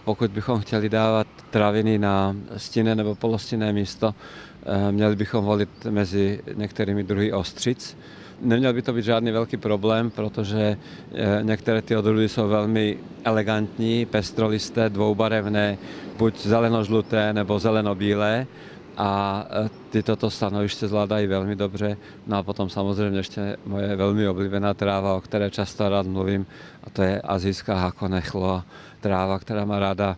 Pokud 0.05 0.31
bychom 0.31 0.59
chtěli 0.59 0.89
dávat 0.89 1.27
traviny 1.49 1.97
na 1.97 2.35
stinné 2.57 2.95
nebo 2.95 3.15
polostinné 3.15 3.73
místo, 3.73 4.15
eh, 4.65 4.91
měli 4.91 5.15
bychom 5.15 5.45
volit 5.45 5.69
mezi 5.89 6.41
některými 6.53 7.03
druhy 7.03 7.33
ostřic. 7.33 7.97
Neměl 8.43 8.73
by 8.73 8.81
to 8.81 8.93
být 8.93 9.05
žádný 9.05 9.31
velký 9.31 9.57
problém, 9.57 10.09
protože 10.09 10.77
eh, 11.13 11.39
některé 11.43 11.81
ty 11.81 11.95
odrůdy 11.95 12.29
jsou 12.29 12.47
velmi 12.47 12.97
elegantní, 13.23 14.05
pestrolisté, 14.05 14.89
dvoubarevné, 14.89 15.77
buď 16.17 16.39
zelenožluté 16.39 17.33
nebo 17.33 17.59
zelenobílé 17.59 18.47
a 18.97 19.45
e, 19.49 19.69
ty 19.89 20.03
toto 20.03 20.29
stanoviště 20.29 20.87
zvládají 20.87 21.27
velmi 21.27 21.55
dobře. 21.55 21.97
No 22.27 22.37
a 22.37 22.43
potom 22.43 22.69
samozřejmě 22.69 23.19
ještě 23.19 23.57
moje 23.65 23.95
velmi 23.95 24.27
oblíbená 24.27 24.73
tráva, 24.73 25.15
o 25.15 25.21
které 25.21 25.49
často 25.49 25.89
rád 25.89 26.05
mluvím, 26.05 26.45
a 26.83 26.89
to 26.89 27.01
je 27.01 27.21
azijská 27.21 27.75
hakonechlo, 27.75 28.63
tráva, 29.01 29.39
která 29.39 29.65
má 29.65 29.79
ráda 29.79 30.17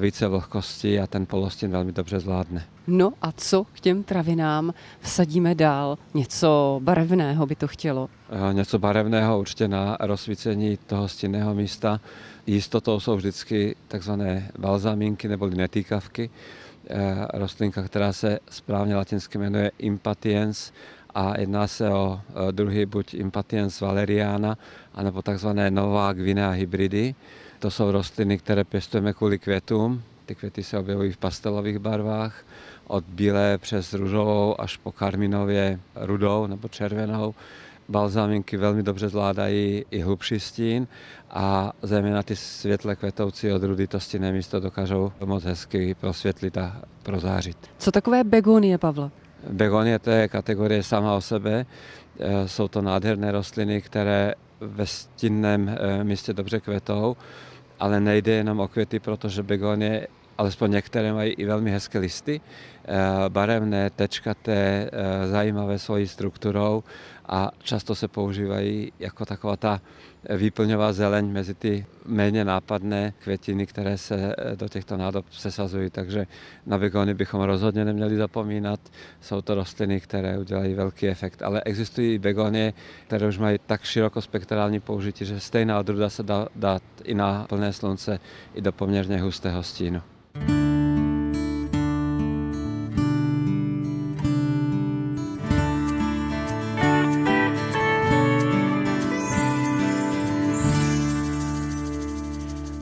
více 0.00 0.28
vlhkosti 0.28 1.00
a 1.00 1.06
ten 1.06 1.26
polostin 1.26 1.70
velmi 1.70 1.92
dobře 1.92 2.20
zvládne. 2.20 2.64
No 2.86 3.12
a 3.22 3.32
co 3.32 3.64
k 3.64 3.80
těm 3.80 4.02
travinám 4.02 4.74
vsadíme 5.00 5.54
dál? 5.54 5.98
Něco 6.14 6.80
barevného 6.84 7.46
by 7.46 7.54
to 7.54 7.68
chtělo? 7.68 8.08
E, 8.50 8.54
něco 8.54 8.78
barevného 8.78 9.40
určitě 9.40 9.68
na 9.68 9.96
rozsvícení 10.00 10.76
toho 10.86 11.08
stinného 11.08 11.54
místa. 11.54 12.00
Jistotou 12.46 13.00
jsou 13.00 13.16
vždycky 13.16 13.76
takzvané 13.88 14.50
balzamínky 14.58 15.28
nebo 15.28 15.46
netýkavky, 15.46 16.30
Eh, 16.90 17.26
rostlinka, 17.32 17.82
která 17.82 18.12
se 18.12 18.38
správně 18.50 18.96
latinsky 18.96 19.38
jmenuje 19.38 19.70
Impatiens 19.78 20.72
a 21.14 21.40
jedná 21.40 21.66
se 21.66 21.90
o 21.90 22.20
eh, 22.28 22.52
druhy 22.52 22.86
buď 22.86 23.14
Impatiens 23.14 23.80
valeriana, 23.80 24.58
anebo 24.94 25.22
takzvané 25.22 25.70
Nová 25.70 26.12
Guinea 26.12 26.50
hybridy. 26.50 27.14
To 27.58 27.70
jsou 27.70 27.90
rostliny, 27.90 28.38
které 28.38 28.64
pěstujeme 28.64 29.12
kvůli 29.12 29.38
květům. 29.38 30.02
Ty 30.26 30.34
květy 30.34 30.62
se 30.62 30.78
objevují 30.78 31.12
v 31.12 31.16
pastelových 31.16 31.78
barvách, 31.78 32.44
od 32.86 33.04
bílé 33.04 33.58
přes 33.58 33.94
růžovou 33.94 34.60
až 34.60 34.76
po 34.76 34.92
karminově 34.92 35.80
rudou 35.94 36.46
nebo 36.46 36.68
červenou 36.68 37.34
balzáminky 37.88 38.56
velmi 38.56 38.82
dobře 38.82 39.08
zvládají 39.08 39.84
i 39.90 40.00
hlubší 40.00 40.40
stín 40.40 40.86
a 41.30 41.72
zejména 41.82 42.22
ty 42.22 42.36
světle 42.36 42.96
kvetoucí 42.96 43.52
odrůdy 43.52 43.86
to 43.86 44.00
stinné 44.00 44.32
místo 44.32 44.60
dokážou 44.60 45.12
moc 45.24 45.44
hezky 45.44 45.94
prosvětlit 45.94 46.58
a 46.58 46.76
prozářit. 47.02 47.56
Co 47.78 47.92
takové 47.92 48.24
begonie, 48.24 48.78
Pavla? 48.78 49.10
Begonie 49.50 49.98
to 49.98 50.10
je 50.10 50.28
kategorie 50.28 50.82
sama 50.82 51.14
o 51.14 51.20
sebe. 51.20 51.66
E, 52.20 52.48
jsou 52.48 52.68
to 52.68 52.82
nádherné 52.82 53.32
rostliny, 53.32 53.82
které 53.82 54.34
ve 54.60 54.86
stinném 54.86 55.68
e, 55.68 56.04
místě 56.04 56.32
dobře 56.32 56.60
kvetou, 56.60 57.16
ale 57.80 58.00
nejde 58.00 58.32
jenom 58.32 58.60
o 58.60 58.68
květy, 58.68 59.00
protože 59.00 59.42
begonie 59.42 60.06
alespoň 60.38 60.70
některé 60.70 61.12
mají 61.12 61.32
i 61.32 61.44
velmi 61.44 61.70
hezké 61.70 61.98
listy, 61.98 62.40
e, 62.40 63.28
barevné, 63.28 63.90
tečkaté, 63.90 64.90
zajímavé 65.30 65.78
svojí 65.78 66.08
strukturou 66.08 66.82
a 67.28 67.50
často 67.62 67.94
se 67.94 68.08
používají 68.08 68.92
jako 68.98 69.26
taková 69.26 69.56
ta 69.56 69.80
výplňová 70.36 70.92
zeleň 70.92 71.32
mezi 71.32 71.54
ty 71.54 71.86
méně 72.06 72.44
nápadné 72.44 73.12
květiny, 73.22 73.66
které 73.66 73.98
se 73.98 74.34
eh, 74.38 74.56
do 74.56 74.68
těchto 74.68 74.96
nádob 74.96 75.26
sesazují. 75.30 75.90
Takže 75.90 76.26
na 76.66 76.78
begony 76.78 77.14
bychom 77.14 77.40
rozhodně 77.40 77.84
neměli 77.84 78.16
zapomínat. 78.16 78.80
Jsou 79.20 79.40
to 79.40 79.54
rostliny, 79.54 80.00
které 80.00 80.38
udělají 80.38 80.74
velký 80.74 81.08
efekt. 81.08 81.42
Ale 81.42 81.62
existují 81.64 82.14
i 82.14 82.18
begonie, 82.18 82.72
které 83.06 83.28
už 83.28 83.38
mají 83.38 83.58
tak 83.66 83.84
širokospektrální 83.84 84.80
použití, 84.80 85.24
že 85.24 85.40
stejná 85.40 85.78
odrůda 85.78 86.10
se 86.10 86.22
dá 86.22 86.48
dát 86.56 86.82
i 87.04 87.14
na 87.14 87.46
plné 87.48 87.72
slunce, 87.72 88.20
i 88.54 88.60
do 88.60 88.72
poměrně 88.72 89.20
hustého 89.20 89.62
stínu. 89.62 90.02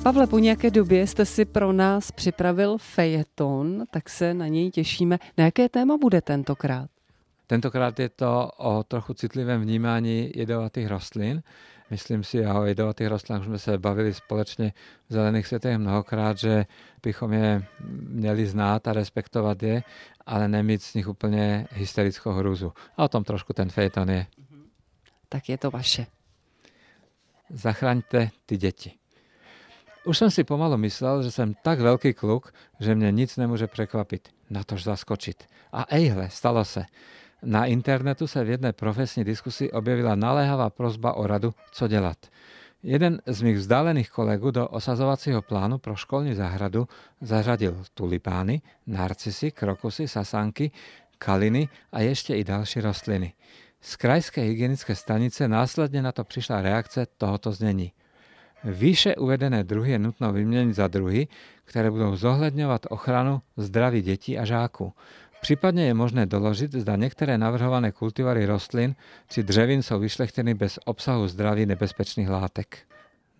Pavle, 0.06 0.26
po 0.26 0.38
nějaké 0.38 0.70
době 0.70 1.06
jste 1.06 1.24
si 1.24 1.44
pro 1.44 1.72
nás 1.72 2.12
připravil 2.12 2.78
fejeton, 2.78 3.84
tak 3.90 4.08
se 4.08 4.34
na 4.34 4.46
něj 4.46 4.70
těšíme. 4.70 5.18
Na 5.38 5.44
jaké 5.44 5.68
téma 5.68 5.96
bude 5.96 6.20
tentokrát? 6.20 6.90
Tentokrát 7.46 8.00
je 8.00 8.08
to 8.08 8.50
o 8.56 8.82
trochu 8.82 9.14
citlivém 9.14 9.62
vnímání 9.62 10.32
jedovatých 10.34 10.86
rostlin. 10.86 11.42
Myslím 11.90 12.24
si, 12.24 12.44
a 12.44 12.60
o 12.60 12.64
jedovatých 12.64 13.06
rostlinách 13.06 13.44
jsme 13.44 13.58
se 13.58 13.78
bavili 13.78 14.14
společně 14.14 14.72
v 15.08 15.12
Zelených 15.12 15.46
světech 15.46 15.78
mnohokrát, 15.78 16.38
že 16.38 16.66
bychom 17.02 17.32
je 17.32 17.64
měli 18.08 18.46
znát 18.46 18.88
a 18.88 18.92
respektovat 18.92 19.62
je, 19.62 19.82
ale 20.26 20.48
nemít 20.48 20.82
z 20.82 20.94
nich 20.94 21.08
úplně 21.08 21.66
hysterickou 21.70 22.30
hruzu. 22.30 22.72
A 22.96 23.04
o 23.04 23.08
tom 23.08 23.24
trošku 23.24 23.52
ten 23.52 23.70
fejeton 23.70 24.10
je. 24.10 24.26
Tak 25.28 25.48
je 25.48 25.58
to 25.58 25.70
vaše. 25.70 26.06
Zachraňte 27.50 28.30
ty 28.46 28.56
děti. 28.56 28.92
Už 30.06 30.18
jsem 30.18 30.30
si 30.30 30.44
pomalu 30.44 30.76
myslel, 30.76 31.22
že 31.22 31.30
jsem 31.30 31.54
tak 31.62 31.80
velký 31.80 32.14
kluk, 32.14 32.54
že 32.80 32.94
mě 32.94 33.12
nic 33.12 33.36
nemůže 33.36 33.66
překvapit, 33.66 34.28
natož 34.50 34.84
zaskočit. 34.84 35.44
A 35.72 35.86
ejhle, 35.88 36.30
stalo 36.30 36.64
se. 36.64 36.84
Na 37.42 37.66
internetu 37.66 38.26
se 38.26 38.44
v 38.44 38.50
jedné 38.50 38.72
profesní 38.72 39.24
diskusi 39.24 39.72
objevila 39.72 40.14
naléhavá 40.14 40.70
prozba 40.70 41.12
o 41.12 41.26
radu, 41.26 41.54
co 41.72 41.88
dělat. 41.88 42.16
Jeden 42.82 43.22
z 43.26 43.42
mých 43.42 43.56
vzdálených 43.56 44.10
kolegů 44.10 44.50
do 44.50 44.68
osazovacího 44.68 45.42
plánu 45.42 45.78
pro 45.78 45.96
školní 45.96 46.34
zahradu 46.34 46.88
zařadil 47.20 47.82
tulipány, 47.94 48.62
narcisy, 48.86 49.50
krokusy, 49.50 50.08
sasanky, 50.08 50.70
kaliny 51.18 51.68
a 51.92 52.00
ještě 52.00 52.36
i 52.36 52.44
další 52.44 52.80
rostliny. 52.80 53.32
Z 53.80 53.96
krajské 53.96 54.40
hygienické 54.40 54.94
stanice 54.94 55.48
následně 55.48 56.02
na 56.02 56.12
to 56.12 56.24
přišla 56.24 56.62
reakce 56.62 57.06
tohoto 57.18 57.52
znění– 57.52 57.92
Výše 58.64 59.16
uvedené 59.16 59.64
druhy 59.64 59.92
je 59.92 59.98
nutno 59.98 60.32
vyměnit 60.32 60.74
za 60.74 60.88
druhy, 60.88 61.28
které 61.64 61.90
budou 61.90 62.16
zohledňovat 62.16 62.86
ochranu 62.90 63.42
zdraví 63.56 64.02
dětí 64.02 64.38
a 64.38 64.44
žáků. 64.44 64.92
Případně 65.40 65.86
je 65.86 65.94
možné 65.94 66.26
doložit, 66.26 66.72
zda 66.72 66.96
některé 66.96 67.38
navrhované 67.38 67.92
kultivary 67.92 68.46
rostlin 68.46 68.94
či 69.28 69.42
dřevin 69.42 69.82
jsou 69.82 69.98
vyšlechteny 69.98 70.54
bez 70.54 70.78
obsahu 70.84 71.28
zdraví 71.28 71.66
nebezpečných 71.66 72.28
látek. 72.28 72.78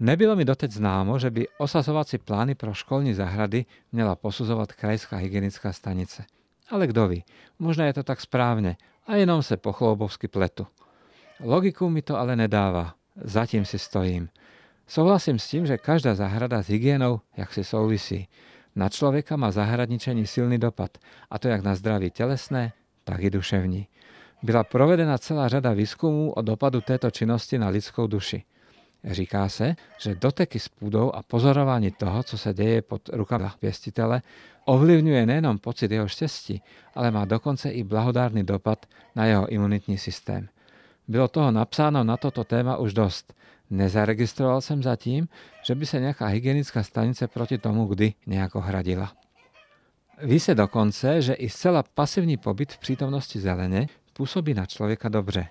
Nebylo 0.00 0.36
mi 0.36 0.44
doteď 0.44 0.72
známo, 0.72 1.18
že 1.18 1.30
by 1.30 1.48
osazovací 1.58 2.18
plány 2.18 2.54
pro 2.54 2.74
školní 2.74 3.14
zahrady 3.14 3.64
měla 3.92 4.16
posuzovat 4.16 4.72
krajská 4.72 5.16
hygienická 5.16 5.72
stanice. 5.72 6.24
Ale 6.70 6.86
kdo 6.86 7.08
ví, 7.08 7.24
možná 7.58 7.86
je 7.86 7.92
to 7.92 8.02
tak 8.02 8.20
správně 8.20 8.76
a 9.06 9.16
jenom 9.16 9.42
se 9.42 9.56
pochloubovsky 9.56 10.28
pletu. 10.28 10.66
Logiku 11.40 11.90
mi 11.90 12.02
to 12.02 12.18
ale 12.18 12.36
nedává. 12.36 12.94
Zatím 13.16 13.64
si 13.64 13.78
stojím. 13.78 14.28
Souhlasím 14.86 15.38
s 15.38 15.48
tím, 15.48 15.66
že 15.66 15.78
každá 15.78 16.14
zahrada 16.14 16.62
s 16.62 16.68
hygienou 16.68 17.20
jak 17.36 17.52
si 17.52 17.64
souvisí. 17.64 18.28
Na 18.76 18.88
člověka 18.88 19.36
má 19.36 19.50
zahradničení 19.50 20.26
silný 20.26 20.58
dopad, 20.58 20.98
a 21.30 21.38
to 21.38 21.48
jak 21.48 21.62
na 21.62 21.74
zdraví 21.74 22.10
tělesné, 22.10 22.72
tak 23.04 23.22
i 23.22 23.30
duševní. 23.30 23.86
Byla 24.42 24.64
provedena 24.64 25.18
celá 25.18 25.48
řada 25.48 25.72
výzkumů 25.72 26.32
o 26.32 26.42
dopadu 26.42 26.80
této 26.80 27.10
činnosti 27.10 27.58
na 27.58 27.68
lidskou 27.68 28.06
duši. 28.06 28.44
Říká 29.04 29.48
se, 29.48 29.76
že 30.00 30.14
doteky 30.14 30.58
s 30.58 30.68
půdou 30.68 31.12
a 31.12 31.22
pozorování 31.22 31.90
toho, 31.90 32.22
co 32.22 32.38
se 32.38 32.54
děje 32.54 32.82
pod 32.82 33.08
rukama 33.08 33.54
pěstitele, 33.58 34.22
ovlivňuje 34.64 35.26
nejenom 35.26 35.58
pocit 35.58 35.90
jeho 35.90 36.08
štěstí, 36.08 36.62
ale 36.94 37.10
má 37.10 37.24
dokonce 37.24 37.70
i 37.70 37.84
blahodárný 37.84 38.42
dopad 38.42 38.86
na 39.16 39.24
jeho 39.24 39.46
imunitní 39.46 39.98
systém. 39.98 40.48
Bylo 41.08 41.28
toho 41.28 41.50
napsáno 41.50 42.04
na 42.04 42.16
toto 42.16 42.44
téma 42.44 42.76
už 42.76 42.94
dost– 42.94 43.34
Nezaregistroval 43.70 44.60
jsem 44.60 44.82
zatím, 44.82 45.28
že 45.64 45.74
by 45.74 45.86
se 45.86 46.00
nějaká 46.00 46.26
hygienická 46.26 46.82
stanice 46.82 47.28
proti 47.28 47.58
tomu 47.58 47.86
kdy 47.86 48.14
nějako 48.26 48.60
hradila. 48.60 49.12
Ví 50.22 50.40
se 50.40 50.54
dokonce, 50.54 51.22
že 51.22 51.34
i 51.34 51.48
zcela 51.48 51.82
pasivní 51.94 52.36
pobyt 52.36 52.72
v 52.72 52.78
přítomnosti 52.78 53.40
zeleně 53.40 53.88
působí 54.12 54.54
na 54.54 54.66
člověka 54.66 55.08
dobře. 55.08 55.46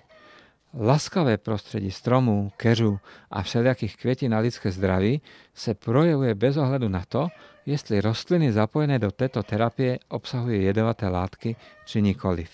Laskavé 0.80 1.38
prostředí 1.38 1.90
stromů, 1.90 2.52
keřů 2.56 2.98
a 3.30 3.42
všelijakých 3.42 3.96
květin 3.96 4.32
na 4.32 4.38
lidské 4.38 4.72
zdraví 4.72 5.22
se 5.54 5.74
projevuje 5.74 6.34
bez 6.34 6.56
ohledu 6.56 6.88
na 6.88 7.04
to, 7.08 7.28
jestli 7.66 8.00
rostliny 8.00 8.52
zapojené 8.52 8.98
do 8.98 9.10
této 9.10 9.42
terapie 9.42 9.98
obsahuje 10.08 10.62
jedovaté 10.62 11.08
látky 11.08 11.56
či 11.84 12.02
nikoliv. 12.02 12.50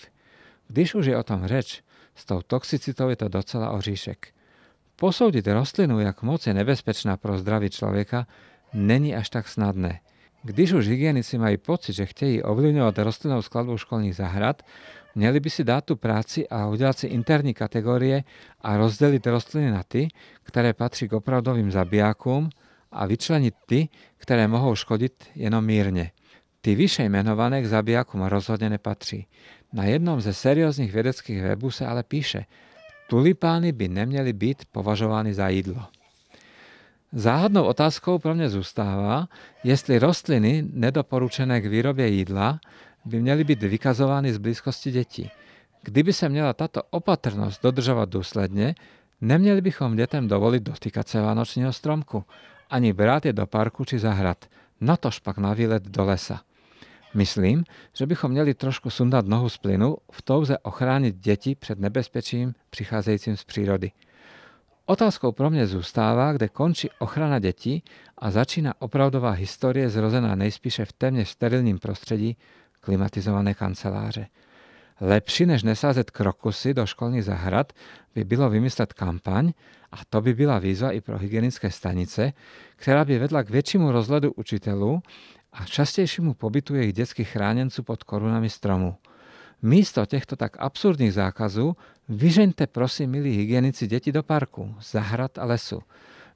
Když 0.67 0.95
už 0.95 1.05
je 1.05 1.17
o 1.17 1.23
tom 1.23 1.47
řeč, 1.47 1.83
S 2.15 2.25
tou 2.25 2.41
toxicitou 2.41 3.09
je 3.09 3.15
to 3.15 3.27
docela 3.27 3.71
oříšek. 3.71 4.27
Posoudiť 4.95 5.47
rostlinu, 5.47 5.99
jak 5.99 6.21
moc 6.21 6.47
je 6.47 6.53
nebezpečná 6.53 7.17
pro 7.17 7.37
zdraví 7.37 7.69
člověka, 7.69 8.27
není 8.73 9.15
až 9.15 9.29
tak 9.29 9.47
snadné. 9.47 9.99
Když 10.43 10.71
už 10.71 10.87
hygienici 10.87 11.37
mají 11.37 11.57
pocit, 11.57 11.93
že 11.93 12.05
chtějí 12.05 12.43
ovlivňovat 12.43 12.99
rostlinnou 12.99 13.41
skladbu 13.41 13.77
školních 13.77 14.15
zahrad, 14.15 14.63
měli 15.15 15.39
by 15.39 15.49
si 15.49 15.63
dát 15.63 15.85
tu 15.85 15.95
práci 15.95 16.49
a 16.49 16.67
udělat 16.67 16.97
si 16.97 17.07
interní 17.07 17.53
kategorie 17.53 18.23
a 18.61 18.77
rozdělit 18.77 19.27
rostliny 19.27 19.71
na 19.71 19.83
ty, 19.83 20.07
které 20.43 20.73
patří 20.73 21.07
k 21.07 21.13
opravdovým 21.13 21.71
zabijákům 21.71 22.49
a 22.91 23.05
vyčlenit 23.05 23.55
ty, 23.65 23.89
které 24.17 24.47
mohou 24.47 24.75
škodit 24.75 25.23
jenom 25.35 25.65
mírně. 25.65 26.11
Ty 26.61 26.75
vyššie 26.75 27.05
jmenované 27.05 27.61
k 27.61 27.65
zabijákům 27.65 28.21
rozhodně 28.21 28.69
nepatří. 28.69 29.27
Na 29.73 29.83
jednom 29.83 30.21
ze 30.21 30.33
seriózních 30.33 30.93
vědeckých 30.93 31.41
webů 31.41 31.71
se 31.71 31.87
ale 31.87 32.03
píše, 32.03 32.45
tulipány 33.09 33.71
by 33.71 33.87
neměly 33.87 34.33
být 34.33 34.65
považovány 34.71 35.33
za 35.33 35.49
jídlo. 35.49 35.83
Záhadnou 37.13 37.63
otázkou 37.63 38.19
pro 38.19 38.35
mě 38.35 38.49
zůstává, 38.49 39.27
jestli 39.63 39.99
rostliny 39.99 40.65
nedoporučené 40.73 41.61
k 41.61 41.65
výrobě 41.65 42.07
jídla 42.07 42.59
by 43.05 43.21
měly 43.21 43.43
být 43.43 43.63
vykazovány 43.63 44.33
z 44.33 44.37
blízkosti 44.37 44.91
dětí. 44.91 45.31
Kdyby 45.83 46.13
se 46.13 46.29
měla 46.29 46.53
tato 46.53 46.83
opatrnost 46.89 47.63
dodržovat 47.63 48.09
důsledně, 48.09 48.75
neměli 49.21 49.61
bychom 49.61 49.95
dětem 49.95 50.27
dovolit 50.27 50.63
dotýkat 50.63 51.07
se 51.07 51.21
vánočního 51.21 51.73
stromku, 51.73 52.23
ani 52.69 52.93
brát 52.93 53.25
je 53.25 53.33
do 53.33 53.47
parku 53.47 53.85
či 53.85 53.99
zahrad, 53.99 54.45
natož 54.81 55.19
pak 55.19 55.37
na 55.37 55.53
výlet 55.53 55.83
do 55.83 56.05
lesa. 56.05 56.41
Myslím, 57.13 57.63
že 57.93 58.05
bychom 58.05 58.31
měli 58.31 58.53
trošku 58.53 58.89
sundat 58.89 59.27
nohu 59.27 59.49
z 59.49 59.57
plynu 59.57 59.97
v 60.11 60.21
touze 60.21 60.57
ochránit 60.57 61.15
děti 61.15 61.55
před 61.55 61.79
nebezpečím 61.79 62.53
přicházejícím 62.69 63.37
z 63.37 63.43
přírody. 63.43 63.91
Otázkou 64.85 65.31
pro 65.31 65.49
mě 65.49 65.67
zůstává, 65.67 66.33
kde 66.33 66.49
končí 66.49 66.89
ochrana 66.99 67.39
dětí 67.39 67.83
a 68.17 68.31
začíná 68.31 68.73
opravdová 68.79 69.31
historie 69.31 69.89
zrozená 69.89 70.35
nejspíše 70.35 70.85
v 70.85 70.93
téměř 70.93 71.29
sterilním 71.29 71.79
prostředí 71.79 72.37
klimatizované 72.79 73.53
kanceláře. 73.53 74.27
Lepší 75.01 75.45
než 75.45 75.63
nesázet 75.63 76.11
krokusy 76.11 76.73
do 76.73 76.85
školních 76.85 77.25
zahrad 77.25 77.73
by 78.15 78.23
bylo 78.23 78.49
vymyslet 78.49 78.93
kampaň, 78.93 79.53
a 79.91 79.97
to 80.09 80.21
by 80.21 80.33
byla 80.33 80.59
výzva 80.59 80.91
i 80.91 81.01
pro 81.01 81.17
hygienické 81.17 81.71
stanice, 81.71 82.33
která 82.75 83.05
by 83.05 83.19
vedla 83.19 83.43
k 83.43 83.49
většímu 83.49 83.91
rozhledu 83.91 84.31
učitelů 84.31 85.01
a 85.53 85.65
častějšímu 85.65 86.33
pobytu 86.33 86.75
jejich 86.75 86.93
dětských 86.93 87.29
chráněnců 87.29 87.83
pod 87.83 88.03
korunami 88.03 88.49
stromů. 88.49 88.95
Místo 89.61 90.05
těchto 90.05 90.35
tak 90.35 90.57
absurdních 90.59 91.13
zákazů 91.13 91.75
vyžeňte 92.09 92.67
prosím 92.67 93.11
milí 93.11 93.37
hygienici 93.37 93.87
děti 93.87 94.11
do 94.11 94.23
parku, 94.23 94.75
zahrad 94.81 95.37
a 95.37 95.45
lesu. 95.45 95.81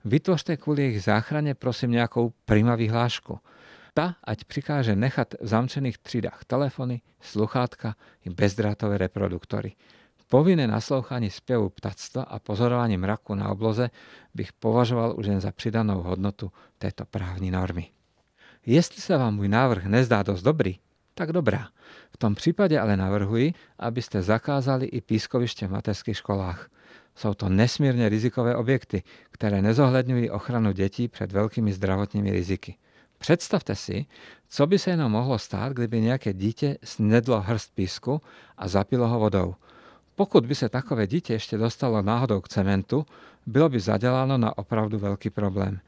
Vytvořte 0.05 0.57
kvůli 0.57 0.81
jejich 0.81 1.03
záchraně 1.03 1.55
prosím 1.55 1.91
nějakou 1.91 2.33
prima 2.45 2.75
vyhlášku. 2.75 3.39
Ta, 3.93 4.15
ať 4.23 4.43
přikáže 4.43 4.95
nechat 4.95 5.33
v 5.41 5.47
zamčených 5.47 5.97
třídách 5.97 6.45
telefony, 6.47 7.01
sluchátka 7.21 7.95
i 8.25 8.29
bezdrátové 8.29 8.97
reproduktory. 8.97 9.75
Povinné 10.29 10.67
naslouchání 10.67 11.29
zpěvu 11.29 11.69
ptactva 11.69 12.23
a 12.23 12.39
pozorování 12.39 12.97
mraku 12.97 13.35
na 13.35 13.49
obloze 13.49 13.89
bych 14.33 14.53
považoval 14.53 15.15
už 15.17 15.25
jen 15.25 15.41
za 15.41 15.51
přidanou 15.51 16.01
hodnotu 16.01 16.51
této 16.77 17.05
právní 17.05 17.51
normy. 17.51 17.96
Jestli 18.69 19.01
se 19.01 19.17
vám 19.17 19.35
můj 19.35 19.47
návrh 19.47 19.85
nezdá 19.85 20.23
dost 20.23 20.41
dobrý, 20.41 20.79
tak 21.13 21.31
dobrá. 21.31 21.67
V 22.11 22.17
tom 22.17 22.35
případě 22.35 22.79
ale 22.79 22.97
navrhuji, 22.97 23.53
abyste 23.79 24.21
zakázali 24.21 24.85
i 24.85 25.01
pískoviště 25.01 25.67
v 25.67 25.71
mateřských 25.71 26.17
školách. 26.17 26.69
Jsou 27.15 27.33
to 27.33 27.49
nesmírně 27.49 28.09
rizikové 28.09 28.55
objekty, 28.55 29.03
které 29.31 29.61
nezohledňují 29.61 30.29
ochranu 30.29 30.71
dětí 30.71 31.07
před 31.07 31.31
velkými 31.31 31.73
zdravotními 31.73 32.31
riziky. 32.31 32.75
Představte 33.17 33.75
si, 33.75 34.05
co 34.49 34.67
by 34.67 34.79
se 34.79 34.89
jenom 34.89 35.11
mohlo 35.11 35.39
stát, 35.39 35.73
kdyby 35.73 36.01
nějaké 36.01 36.33
dítě 36.33 36.77
snedlo 36.83 37.41
hrst 37.41 37.75
písku 37.75 38.21
a 38.57 38.67
zapilo 38.67 39.07
ho 39.07 39.19
vodou. 39.19 39.55
Pokud 40.15 40.45
by 40.45 40.55
se 40.55 40.69
takové 40.69 41.07
dítě 41.07 41.33
ještě 41.33 41.57
dostalo 41.57 42.01
náhodou 42.01 42.41
k 42.41 42.49
cementu, 42.49 43.05
bylo 43.45 43.69
by 43.69 43.79
zaděláno 43.79 44.37
na 44.37 44.57
opravdu 44.57 44.99
velký 44.99 45.29
problém. 45.29 45.79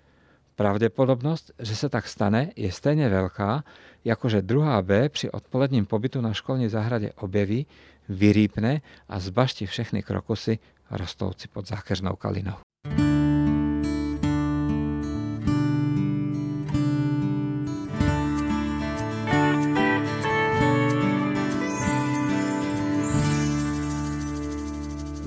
Pravděpodobnost, 0.60 1.52
že 1.60 1.76
se 1.76 1.89
tak 1.89 2.08
stane, 2.08 2.52
je 2.56 2.72
stejně 2.72 3.10
velká, 3.10 3.63
jakože 4.06 4.41
druhá 4.41 4.82
B 4.82 5.10
při 5.10 5.32
odpoledním 5.32 5.86
pobytu 5.86 6.22
na 6.22 6.34
školní 6.34 6.69
zahradě 6.69 7.12
objeví, 7.15 7.67
vyrýpne 8.10 8.82
a 9.10 9.19
zbaští 9.19 9.65
všechny 9.65 10.04
krokusy 10.04 10.60
rostoucí 10.91 11.48
pod 11.48 11.67
zákeřnou 11.67 12.15
kalinou. 12.15 12.69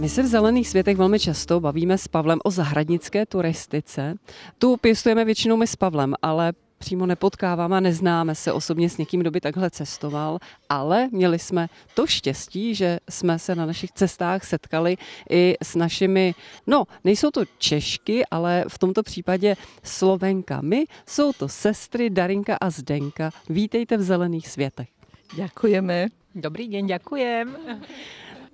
My 0.03 0.09
se 0.09 0.23
v 0.23 0.27
Zelených 0.27 0.69
světech 0.69 0.97
velmi 0.97 1.21
často 1.21 1.61
bavíme 1.61 1.99
s 1.99 2.09
Pavlem 2.09 2.39
o 2.45 2.51
zahradnické 2.51 3.27
turistice. 3.27 4.15
Tu 4.59 4.77
pěstujeme 4.77 5.25
většinou 5.25 5.57
my 5.57 5.67
s 5.67 5.77
Pavlem, 5.77 6.15
ale 6.23 6.53
přímo 6.79 7.07
nepotkáváme, 7.07 7.81
neznáme 7.81 8.35
se 8.35 8.53
osobně 8.53 8.91
s 8.91 8.99
někým, 8.99 9.21
kdo 9.21 9.31
by 9.31 9.41
takhle 9.41 9.71
cestoval, 9.71 10.39
ale 10.69 11.09
měli 11.13 11.39
jsme 11.39 11.69
to 11.95 12.07
štěstí, 12.07 12.75
že 12.75 12.99
jsme 13.11 13.39
se 13.39 13.55
na 13.55 13.67
našich 13.67 13.93
cestách 13.93 14.45
setkali 14.45 14.97
i 15.31 15.57
s 15.63 15.75
našimi, 15.75 16.35
no, 16.67 16.85
nejsou 17.05 17.31
to 17.31 17.45
Češky, 17.59 18.27
ale 18.31 18.65
v 18.69 18.79
tomto 18.79 19.03
případě 19.03 19.57
Slovenkami. 19.83 20.85
Jsou 21.07 21.33
to 21.33 21.49
sestry 21.49 22.11
Darinka 22.11 22.57
a 22.61 22.71
Zdenka. 22.71 23.31
Vítejte 23.49 23.97
v 23.97 24.03
Zelených 24.03 24.49
světech. 24.49 24.89
Děkujeme. 25.35 26.07
Dobrý 26.35 26.69
den, 26.69 26.87
děkujem. 26.87 27.57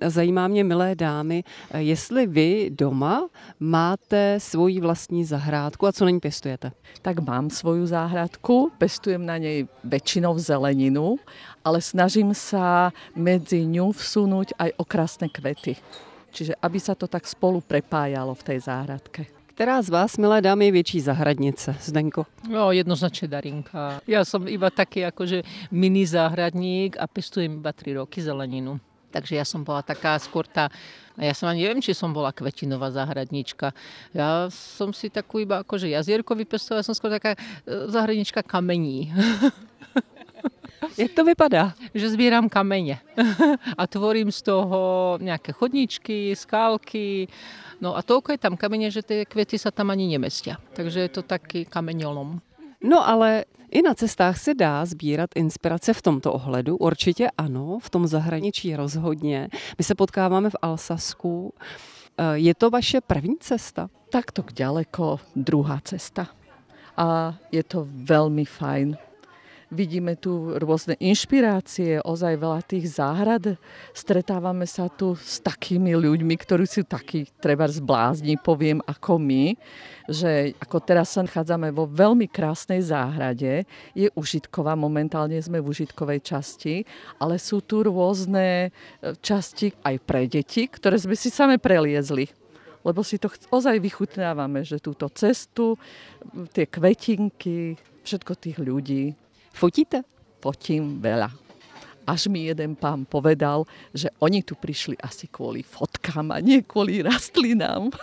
Zajímá 0.06 0.48
mě, 0.48 0.64
milé 0.64 0.94
dámy, 0.94 1.44
jestli 1.78 2.26
vy 2.26 2.70
doma 2.70 3.28
máte 3.60 4.40
svoji 4.40 4.80
vlastní 4.80 5.24
zahrádku 5.24 5.86
a 5.86 5.92
co 5.92 6.04
na 6.04 6.10
ní 6.10 6.20
pěstujete? 6.20 6.72
Tak 7.02 7.18
mám 7.18 7.50
svoju 7.50 7.86
záhradku, 7.86 8.72
pestujem 8.78 9.26
na 9.26 9.38
něj 9.38 9.66
většinou 9.84 10.38
zeleninu, 10.38 11.16
ale 11.64 11.80
snažím 11.80 12.34
se 12.34 12.58
mezi 13.16 13.66
ňu 13.66 13.92
vsunout 13.92 14.52
aj 14.58 14.72
okrasné 14.76 15.28
kvety. 15.28 15.76
Čiže 16.30 16.54
aby 16.62 16.80
se 16.80 16.94
to 16.94 17.06
tak 17.06 17.26
spolu 17.26 17.60
prepájalo 17.60 18.34
v 18.34 18.42
té 18.42 18.60
záhradke. 18.60 19.26
Která 19.46 19.82
z 19.82 19.88
vás, 19.88 20.18
milé 20.18 20.40
dámy, 20.40 20.64
je 20.64 20.72
větší 20.72 21.00
zahradnice? 21.00 21.76
Zdenko? 21.80 22.26
No, 22.50 22.72
jednoznačně 22.72 23.28
Darinka. 23.28 24.00
Já 24.06 24.24
jsem 24.24 24.48
iba 24.48 24.70
taky 24.70 25.00
jakože 25.00 25.42
mini 25.70 26.06
záhradník 26.06 26.96
a 27.00 27.06
pestujem 27.06 27.52
iba 27.52 27.72
tři 27.72 27.94
roky 27.94 28.22
zeleninu. 28.22 28.80
Takže 29.08 29.40
ja 29.40 29.44
som 29.44 29.64
bola 29.64 29.80
taká 29.80 30.20
skôr 30.20 30.44
tá, 30.44 30.68
ja 31.16 31.32
som 31.34 31.48
ani 31.48 31.64
neviem, 31.64 31.82
či 31.82 31.96
som 31.96 32.12
bola 32.12 32.30
kvetinová 32.30 32.92
záhradnička. 32.92 33.72
Ja 34.14 34.52
som 34.52 34.92
si 34.92 35.10
takú 35.10 35.42
iba 35.42 35.64
akože 35.64 35.90
jazierko 35.90 36.36
vypestovala, 36.36 36.84
ja 36.84 36.88
som 36.88 36.96
skôr 36.96 37.10
taká 37.10 37.34
e, 37.34 37.38
záhradnička 37.90 38.44
kamení. 38.44 39.10
Jak 40.98 41.10
to 41.14 41.24
vypadá? 41.24 41.74
Že 41.94 42.14
sbírám 42.14 42.46
kamene 42.48 43.02
a 43.78 43.86
tvorím 43.86 44.32
z 44.32 44.42
toho 44.42 44.78
nějaké 45.20 45.52
chodničky, 45.52 46.36
skálky, 46.36 47.28
no 47.80 47.96
a 47.96 48.02
toľko 48.02 48.32
je 48.32 48.38
tam 48.38 48.54
kamene, 48.56 48.90
že 48.90 49.02
ty 49.02 49.26
kvety 49.26 49.58
sa 49.58 49.70
tam 49.70 49.90
ani 49.90 50.06
nemestia. 50.06 50.58
Takže 50.74 51.00
je 51.00 51.10
to 51.10 51.22
taký 51.22 51.66
kameňolom. 51.66 52.38
No 52.82 52.98
ale 53.02 53.44
i 53.70 53.82
na 53.82 53.94
cestách 53.94 54.38
se 54.38 54.54
dá 54.54 54.84
sbírat 54.84 55.30
inspirace 55.34 55.94
v 55.94 56.02
tomto 56.02 56.32
ohledu. 56.32 56.76
Určitě 56.76 57.30
ano, 57.38 57.78
v 57.82 57.90
tom 57.90 58.06
zahraničí 58.06 58.76
rozhodně. 58.76 59.48
My 59.78 59.84
se 59.84 59.94
potkáváme 59.94 60.50
v 60.50 60.56
Alsasku. 60.62 61.54
Eh, 62.18 62.38
je 62.38 62.54
to 62.54 62.70
vaše 62.70 63.00
první 63.00 63.36
cesta? 63.40 63.88
Takto 64.10 64.42
ďaleko 64.52 65.20
druhá 65.36 65.80
cesta. 65.84 66.26
A 66.96 67.38
je 67.52 67.62
to 67.62 67.86
veľmi 67.86 68.42
fajn 68.42 69.07
Vidíme 69.68 70.16
tu 70.16 70.56
rôzne 70.56 70.96
inšpirácie, 70.96 72.00
ozaj 72.00 72.40
veľa 72.40 72.64
tých 72.64 72.88
záhrad. 72.88 73.60
Stretávame 73.92 74.64
sa 74.64 74.88
tu 74.88 75.12
s 75.12 75.44
takými 75.44 75.92
ľuďmi, 75.92 76.40
ktorí 76.40 76.64
sú 76.64 76.88
takí, 76.88 77.28
treba 77.36 77.68
zblázni, 77.68 78.40
poviem, 78.40 78.80
ako 78.88 79.20
my, 79.20 79.60
že 80.08 80.56
ako 80.56 80.80
teraz 80.80 81.12
sa 81.12 81.20
nachádzame 81.20 81.68
vo 81.68 81.84
veľmi 81.84 82.32
krásnej 82.32 82.80
záhrade, 82.80 83.68
je 83.92 84.08
užitková, 84.16 84.72
momentálne 84.72 85.36
sme 85.36 85.60
v 85.60 85.68
užitkovej 85.68 86.24
časti, 86.24 86.88
ale 87.20 87.36
sú 87.36 87.60
tu 87.60 87.84
rôzne 87.84 88.72
e, 88.72 89.12
časti 89.20 89.76
aj 89.84 90.00
pre 90.00 90.24
deti, 90.24 90.64
ktoré 90.64 90.96
sme 90.96 91.12
si 91.12 91.28
same 91.28 91.60
preliezli 91.60 92.24
lebo 92.86 93.04
si 93.04 93.20
to 93.20 93.28
ozaj 93.52 93.76
vychutnávame, 93.84 94.64
že 94.64 94.80
túto 94.80 95.12
cestu, 95.12 95.76
tie 96.56 96.64
kvetinky, 96.64 97.76
všetko 98.06 98.32
tých 98.38 98.58
ľudí. 98.64 99.12
Fotíte? 99.58 100.06
Fotím 100.38 101.02
veľa. 101.02 101.48
až 102.08 102.32
mi 102.32 102.48
jeden 102.48 102.72
pán 102.72 103.04
povedal, 103.04 103.68
že 103.92 104.08
oni 104.24 104.40
tu 104.40 104.56
prišli 104.56 104.96
asi 104.96 105.28
kvôli 105.28 105.60
fotkám 105.60 106.32
a 106.32 106.40
nie 106.40 106.64
kvôli 106.64 107.04
rastlinám. 107.04 107.92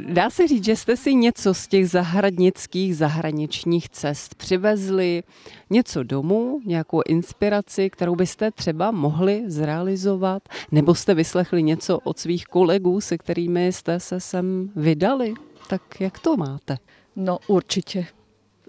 Dá 0.00 0.30
se 0.30 0.48
říct, 0.48 0.64
že 0.64 0.76
jste 0.76 0.96
si 0.96 1.14
něco 1.14 1.54
z 1.54 1.66
těch 1.66 1.90
zahradnických 1.90 2.96
zahraničních 2.96 3.88
cest 3.88 4.34
přivezli, 4.34 5.22
něco 5.70 6.02
domů, 6.02 6.60
nějakou 6.64 7.00
inspiraci, 7.08 7.90
kterou 7.90 8.16
byste 8.16 8.50
třeba 8.50 8.90
mohli 8.90 9.44
zrealizovat, 9.46 10.42
nebo 10.72 10.94
jste 10.94 11.14
vyslechli 11.14 11.62
něco 11.62 11.98
od 11.98 12.18
svých 12.18 12.44
kolegů, 12.44 13.00
se 13.00 13.18
kterými 13.18 13.72
jste 13.72 14.00
se 14.00 14.20
sem 14.20 14.70
vydali? 14.76 15.34
Tak 15.68 16.00
jak 16.00 16.18
to 16.18 16.36
máte? 16.36 16.76
No 17.16 17.38
určitě. 17.46 18.06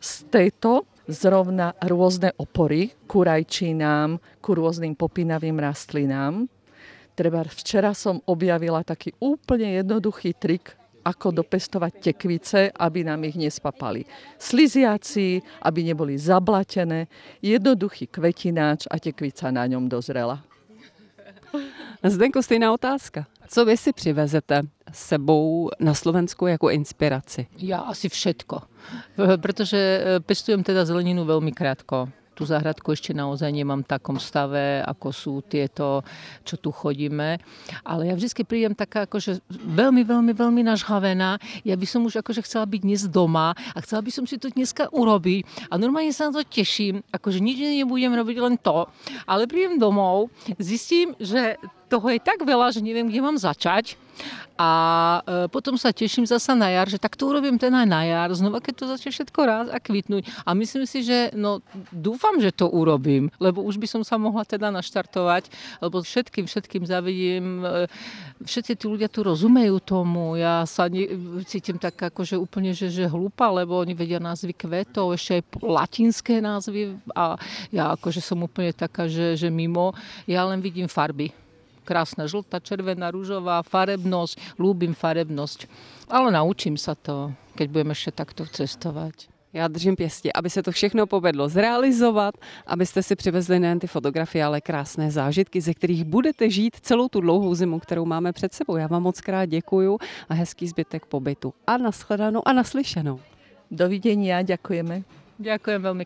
Z 0.01 0.25
této 0.33 0.89
zrovna 1.05 1.77
rôzne 1.85 2.33
opory 2.41 2.89
ku 3.05 3.21
rajčinám, 3.21 4.17
ku 4.41 4.57
rôznym 4.57 4.97
popínavým 4.97 5.61
rastlinám. 5.61 6.49
Treba 7.13 7.45
včera 7.45 7.93
som 7.93 8.17
objavila 8.25 8.81
taký 8.81 9.13
úplne 9.21 9.77
jednoduchý 9.77 10.33
trik, 10.33 10.73
ako 11.01 11.33
dopestovať 11.41 12.13
tekvice, 12.13 12.69
aby 12.73 13.01
nám 13.05 13.25
ich 13.25 13.37
nespapali. 13.37 14.05
Sliziaci, 14.37 15.41
aby 15.65 15.79
neboli 15.81 16.17
zablatené, 16.17 17.09
jednoduchý 17.41 18.09
kvetináč 18.09 18.85
a 18.85 19.01
tekvica 19.01 19.49
na 19.49 19.65
ňom 19.65 19.89
dozrela. 19.89 20.45
Zdenko, 22.01 22.41
stejná 22.41 22.73
otázka. 22.73 23.25
Co 23.47 23.65
vy 23.65 23.77
si 23.77 23.93
přivezete 23.93 24.62
sebou 24.91 25.69
na 25.80 25.93
Slovensku 25.93 26.47
jako 26.47 26.69
inspiraci? 26.69 27.47
Já 27.58 27.80
asi 27.80 28.10
všetko, 28.10 28.62
protože 29.41 29.77
eh, 29.77 30.19
pestujem 30.19 30.63
teda 30.63 30.86
zeleninu 30.86 31.25
velmi 31.25 31.51
krátko 31.51 32.10
tú 32.41 32.49
záhradku 32.49 32.89
ešte 32.95 33.13
naozaj 33.13 33.54
nemám 33.54 33.86
v 33.86 33.91
takom 33.93 34.17
stave, 34.17 34.82
ako 34.82 35.08
sú 35.13 35.34
tieto, 35.45 36.01
čo 36.41 36.58
tu 36.58 36.73
chodíme. 36.73 37.38
Ale 37.86 38.10
ja 38.10 38.17
vždy 38.17 38.41
prídem 38.41 38.73
taká 38.73 39.06
akože 39.06 39.45
veľmi, 39.51 40.01
veľmi, 40.01 40.34
veľmi 40.34 40.65
nažhavená. 40.65 41.38
Ja 41.62 41.77
by 41.77 41.86
som 41.86 42.01
už 42.08 42.25
akože 42.25 42.41
chcela 42.41 42.65
byť 42.65 42.82
dnes 42.82 43.06
doma 43.06 43.54
a 43.54 43.77
chcela 43.86 44.01
by 44.01 44.10
som 44.10 44.25
si 44.25 44.41
to 44.41 44.49
dneska 44.49 44.89
urobiť. 44.89 45.69
A 45.69 45.77
normálne 45.77 46.10
sa 46.10 46.34
na 46.34 46.41
to 46.41 46.47
teším, 46.47 47.06
akože 47.13 47.38
nič 47.38 47.62
nebudem 47.62 48.17
robiť 48.17 48.38
len 48.41 48.56
to. 48.58 48.89
Ale 49.30 49.45
prídem 49.45 49.77
domov, 49.77 50.34
zistím, 50.58 51.13
že 51.21 51.62
toho 51.91 52.08
je 52.08 52.23
tak 52.23 52.39
veľa, 52.47 52.71
že 52.71 52.80
neviem, 52.80 53.12
kde 53.12 53.19
mám 53.19 53.36
začať. 53.36 53.99
A 54.62 54.69
e, 55.25 55.49
potom 55.49 55.73
sa 55.73 55.89
teším 55.89 56.30
zasa 56.30 56.54
na 56.54 56.69
jar, 56.69 56.86
že 56.86 57.01
tak 57.01 57.17
to 57.17 57.25
urobím 57.25 57.58
ten 57.58 57.73
aj 57.73 57.88
na 57.89 58.06
jar, 58.06 58.30
znova 58.30 58.62
keď 58.62 58.73
to 58.77 58.86
začne 58.93 59.10
všetko 59.10 59.39
raz 59.41 59.65
a 59.73 59.82
kvitnúť. 59.82 60.30
A 60.45 60.54
myslím 60.54 60.86
si, 60.86 61.01
že 61.01 61.34
no, 61.34 61.65
dúfam, 61.89 62.38
že 62.38 62.54
to 62.54 62.69
urobím, 62.69 63.34
lebo 63.41 63.65
už 63.65 63.82
by 63.82 63.88
som 63.89 64.01
sa 64.06 64.21
mohla 64.21 64.45
teda 64.45 64.69
naštartovať, 64.69 65.49
lebo 65.82 66.06
všetkým, 66.06 66.45
všetkým 66.45 66.84
zavidím, 66.86 67.65
e, 67.65 67.89
všetci 68.45 68.77
tí 68.77 68.86
ľudia 68.86 69.10
tu 69.10 69.25
rozumejú 69.25 69.82
tomu. 69.82 70.38
Ja 70.38 70.62
sa 70.69 70.86
ne, 70.86 71.10
cítim 71.49 71.82
tak 71.82 71.97
akože 71.97 72.38
úplne, 72.38 72.77
že, 72.77 72.93
že 72.93 73.10
hlúpa, 73.10 73.49
lebo 73.49 73.82
oni 73.82 73.97
vedia 73.97 74.21
názvy 74.21 74.54
kvetov, 74.54 75.17
ešte 75.17 75.41
aj 75.41 75.43
latinské 75.58 76.38
názvy 76.38 77.01
a 77.17 77.34
ja 77.73 77.97
akože 77.97 78.21
som 78.21 78.45
úplne 78.45 78.69
taká, 78.77 79.10
že, 79.10 79.34
že 79.34 79.49
mimo. 79.49 79.97
Ja 80.30 80.45
len 80.45 80.62
vidím 80.62 80.86
farby 80.86 81.34
krásna 81.83 82.29
žltá, 82.29 82.59
červená, 82.59 83.11
rúžová, 83.11 83.61
farebnosť, 83.65 84.57
ľúbim 84.57 84.93
farebnosť. 84.93 85.65
Ale 86.11 86.31
naučím 86.31 86.77
sa 86.77 86.93
to, 86.95 87.33
keď 87.57 87.67
budeme 87.69 87.93
ešte 87.93 88.11
takto 88.11 88.45
cestovať. 88.45 89.31
Já 89.53 89.67
držím 89.67 89.95
pěstě, 89.95 90.31
aby 90.35 90.49
se 90.49 90.63
to 90.63 90.71
všechno 90.71 91.07
povedlo 91.07 91.49
zrealizovat, 91.49 92.35
abyste 92.67 93.03
si 93.03 93.15
přivezli 93.15 93.59
nejen 93.59 93.79
ty 93.79 93.87
fotografie, 93.87 94.43
ale 94.43 94.61
krásné 94.61 95.11
zážitky, 95.11 95.61
ze 95.61 95.73
kterých 95.73 96.03
budete 96.03 96.49
žít 96.49 96.79
celou 96.81 97.07
tu 97.07 97.21
dlouhou 97.21 97.55
zimu, 97.55 97.79
kterou 97.79 98.05
máme 98.05 98.33
před 98.33 98.53
sebou. 98.53 98.75
Já 98.75 98.87
vám 98.87 99.03
moc 99.03 99.21
krát 99.21 99.45
děkuju 99.45 99.97
a 100.29 100.33
hezký 100.33 100.67
zbytek 100.67 101.05
pobytu. 101.05 101.53
A 101.67 101.77
nashledanou 101.77 102.47
a 102.47 102.53
naslyšenou. 102.53 103.19
Dovidenia, 103.71 104.43
ďakujeme. 104.43 105.03
Ďakujem 105.39 105.79
veľmi 105.79 106.05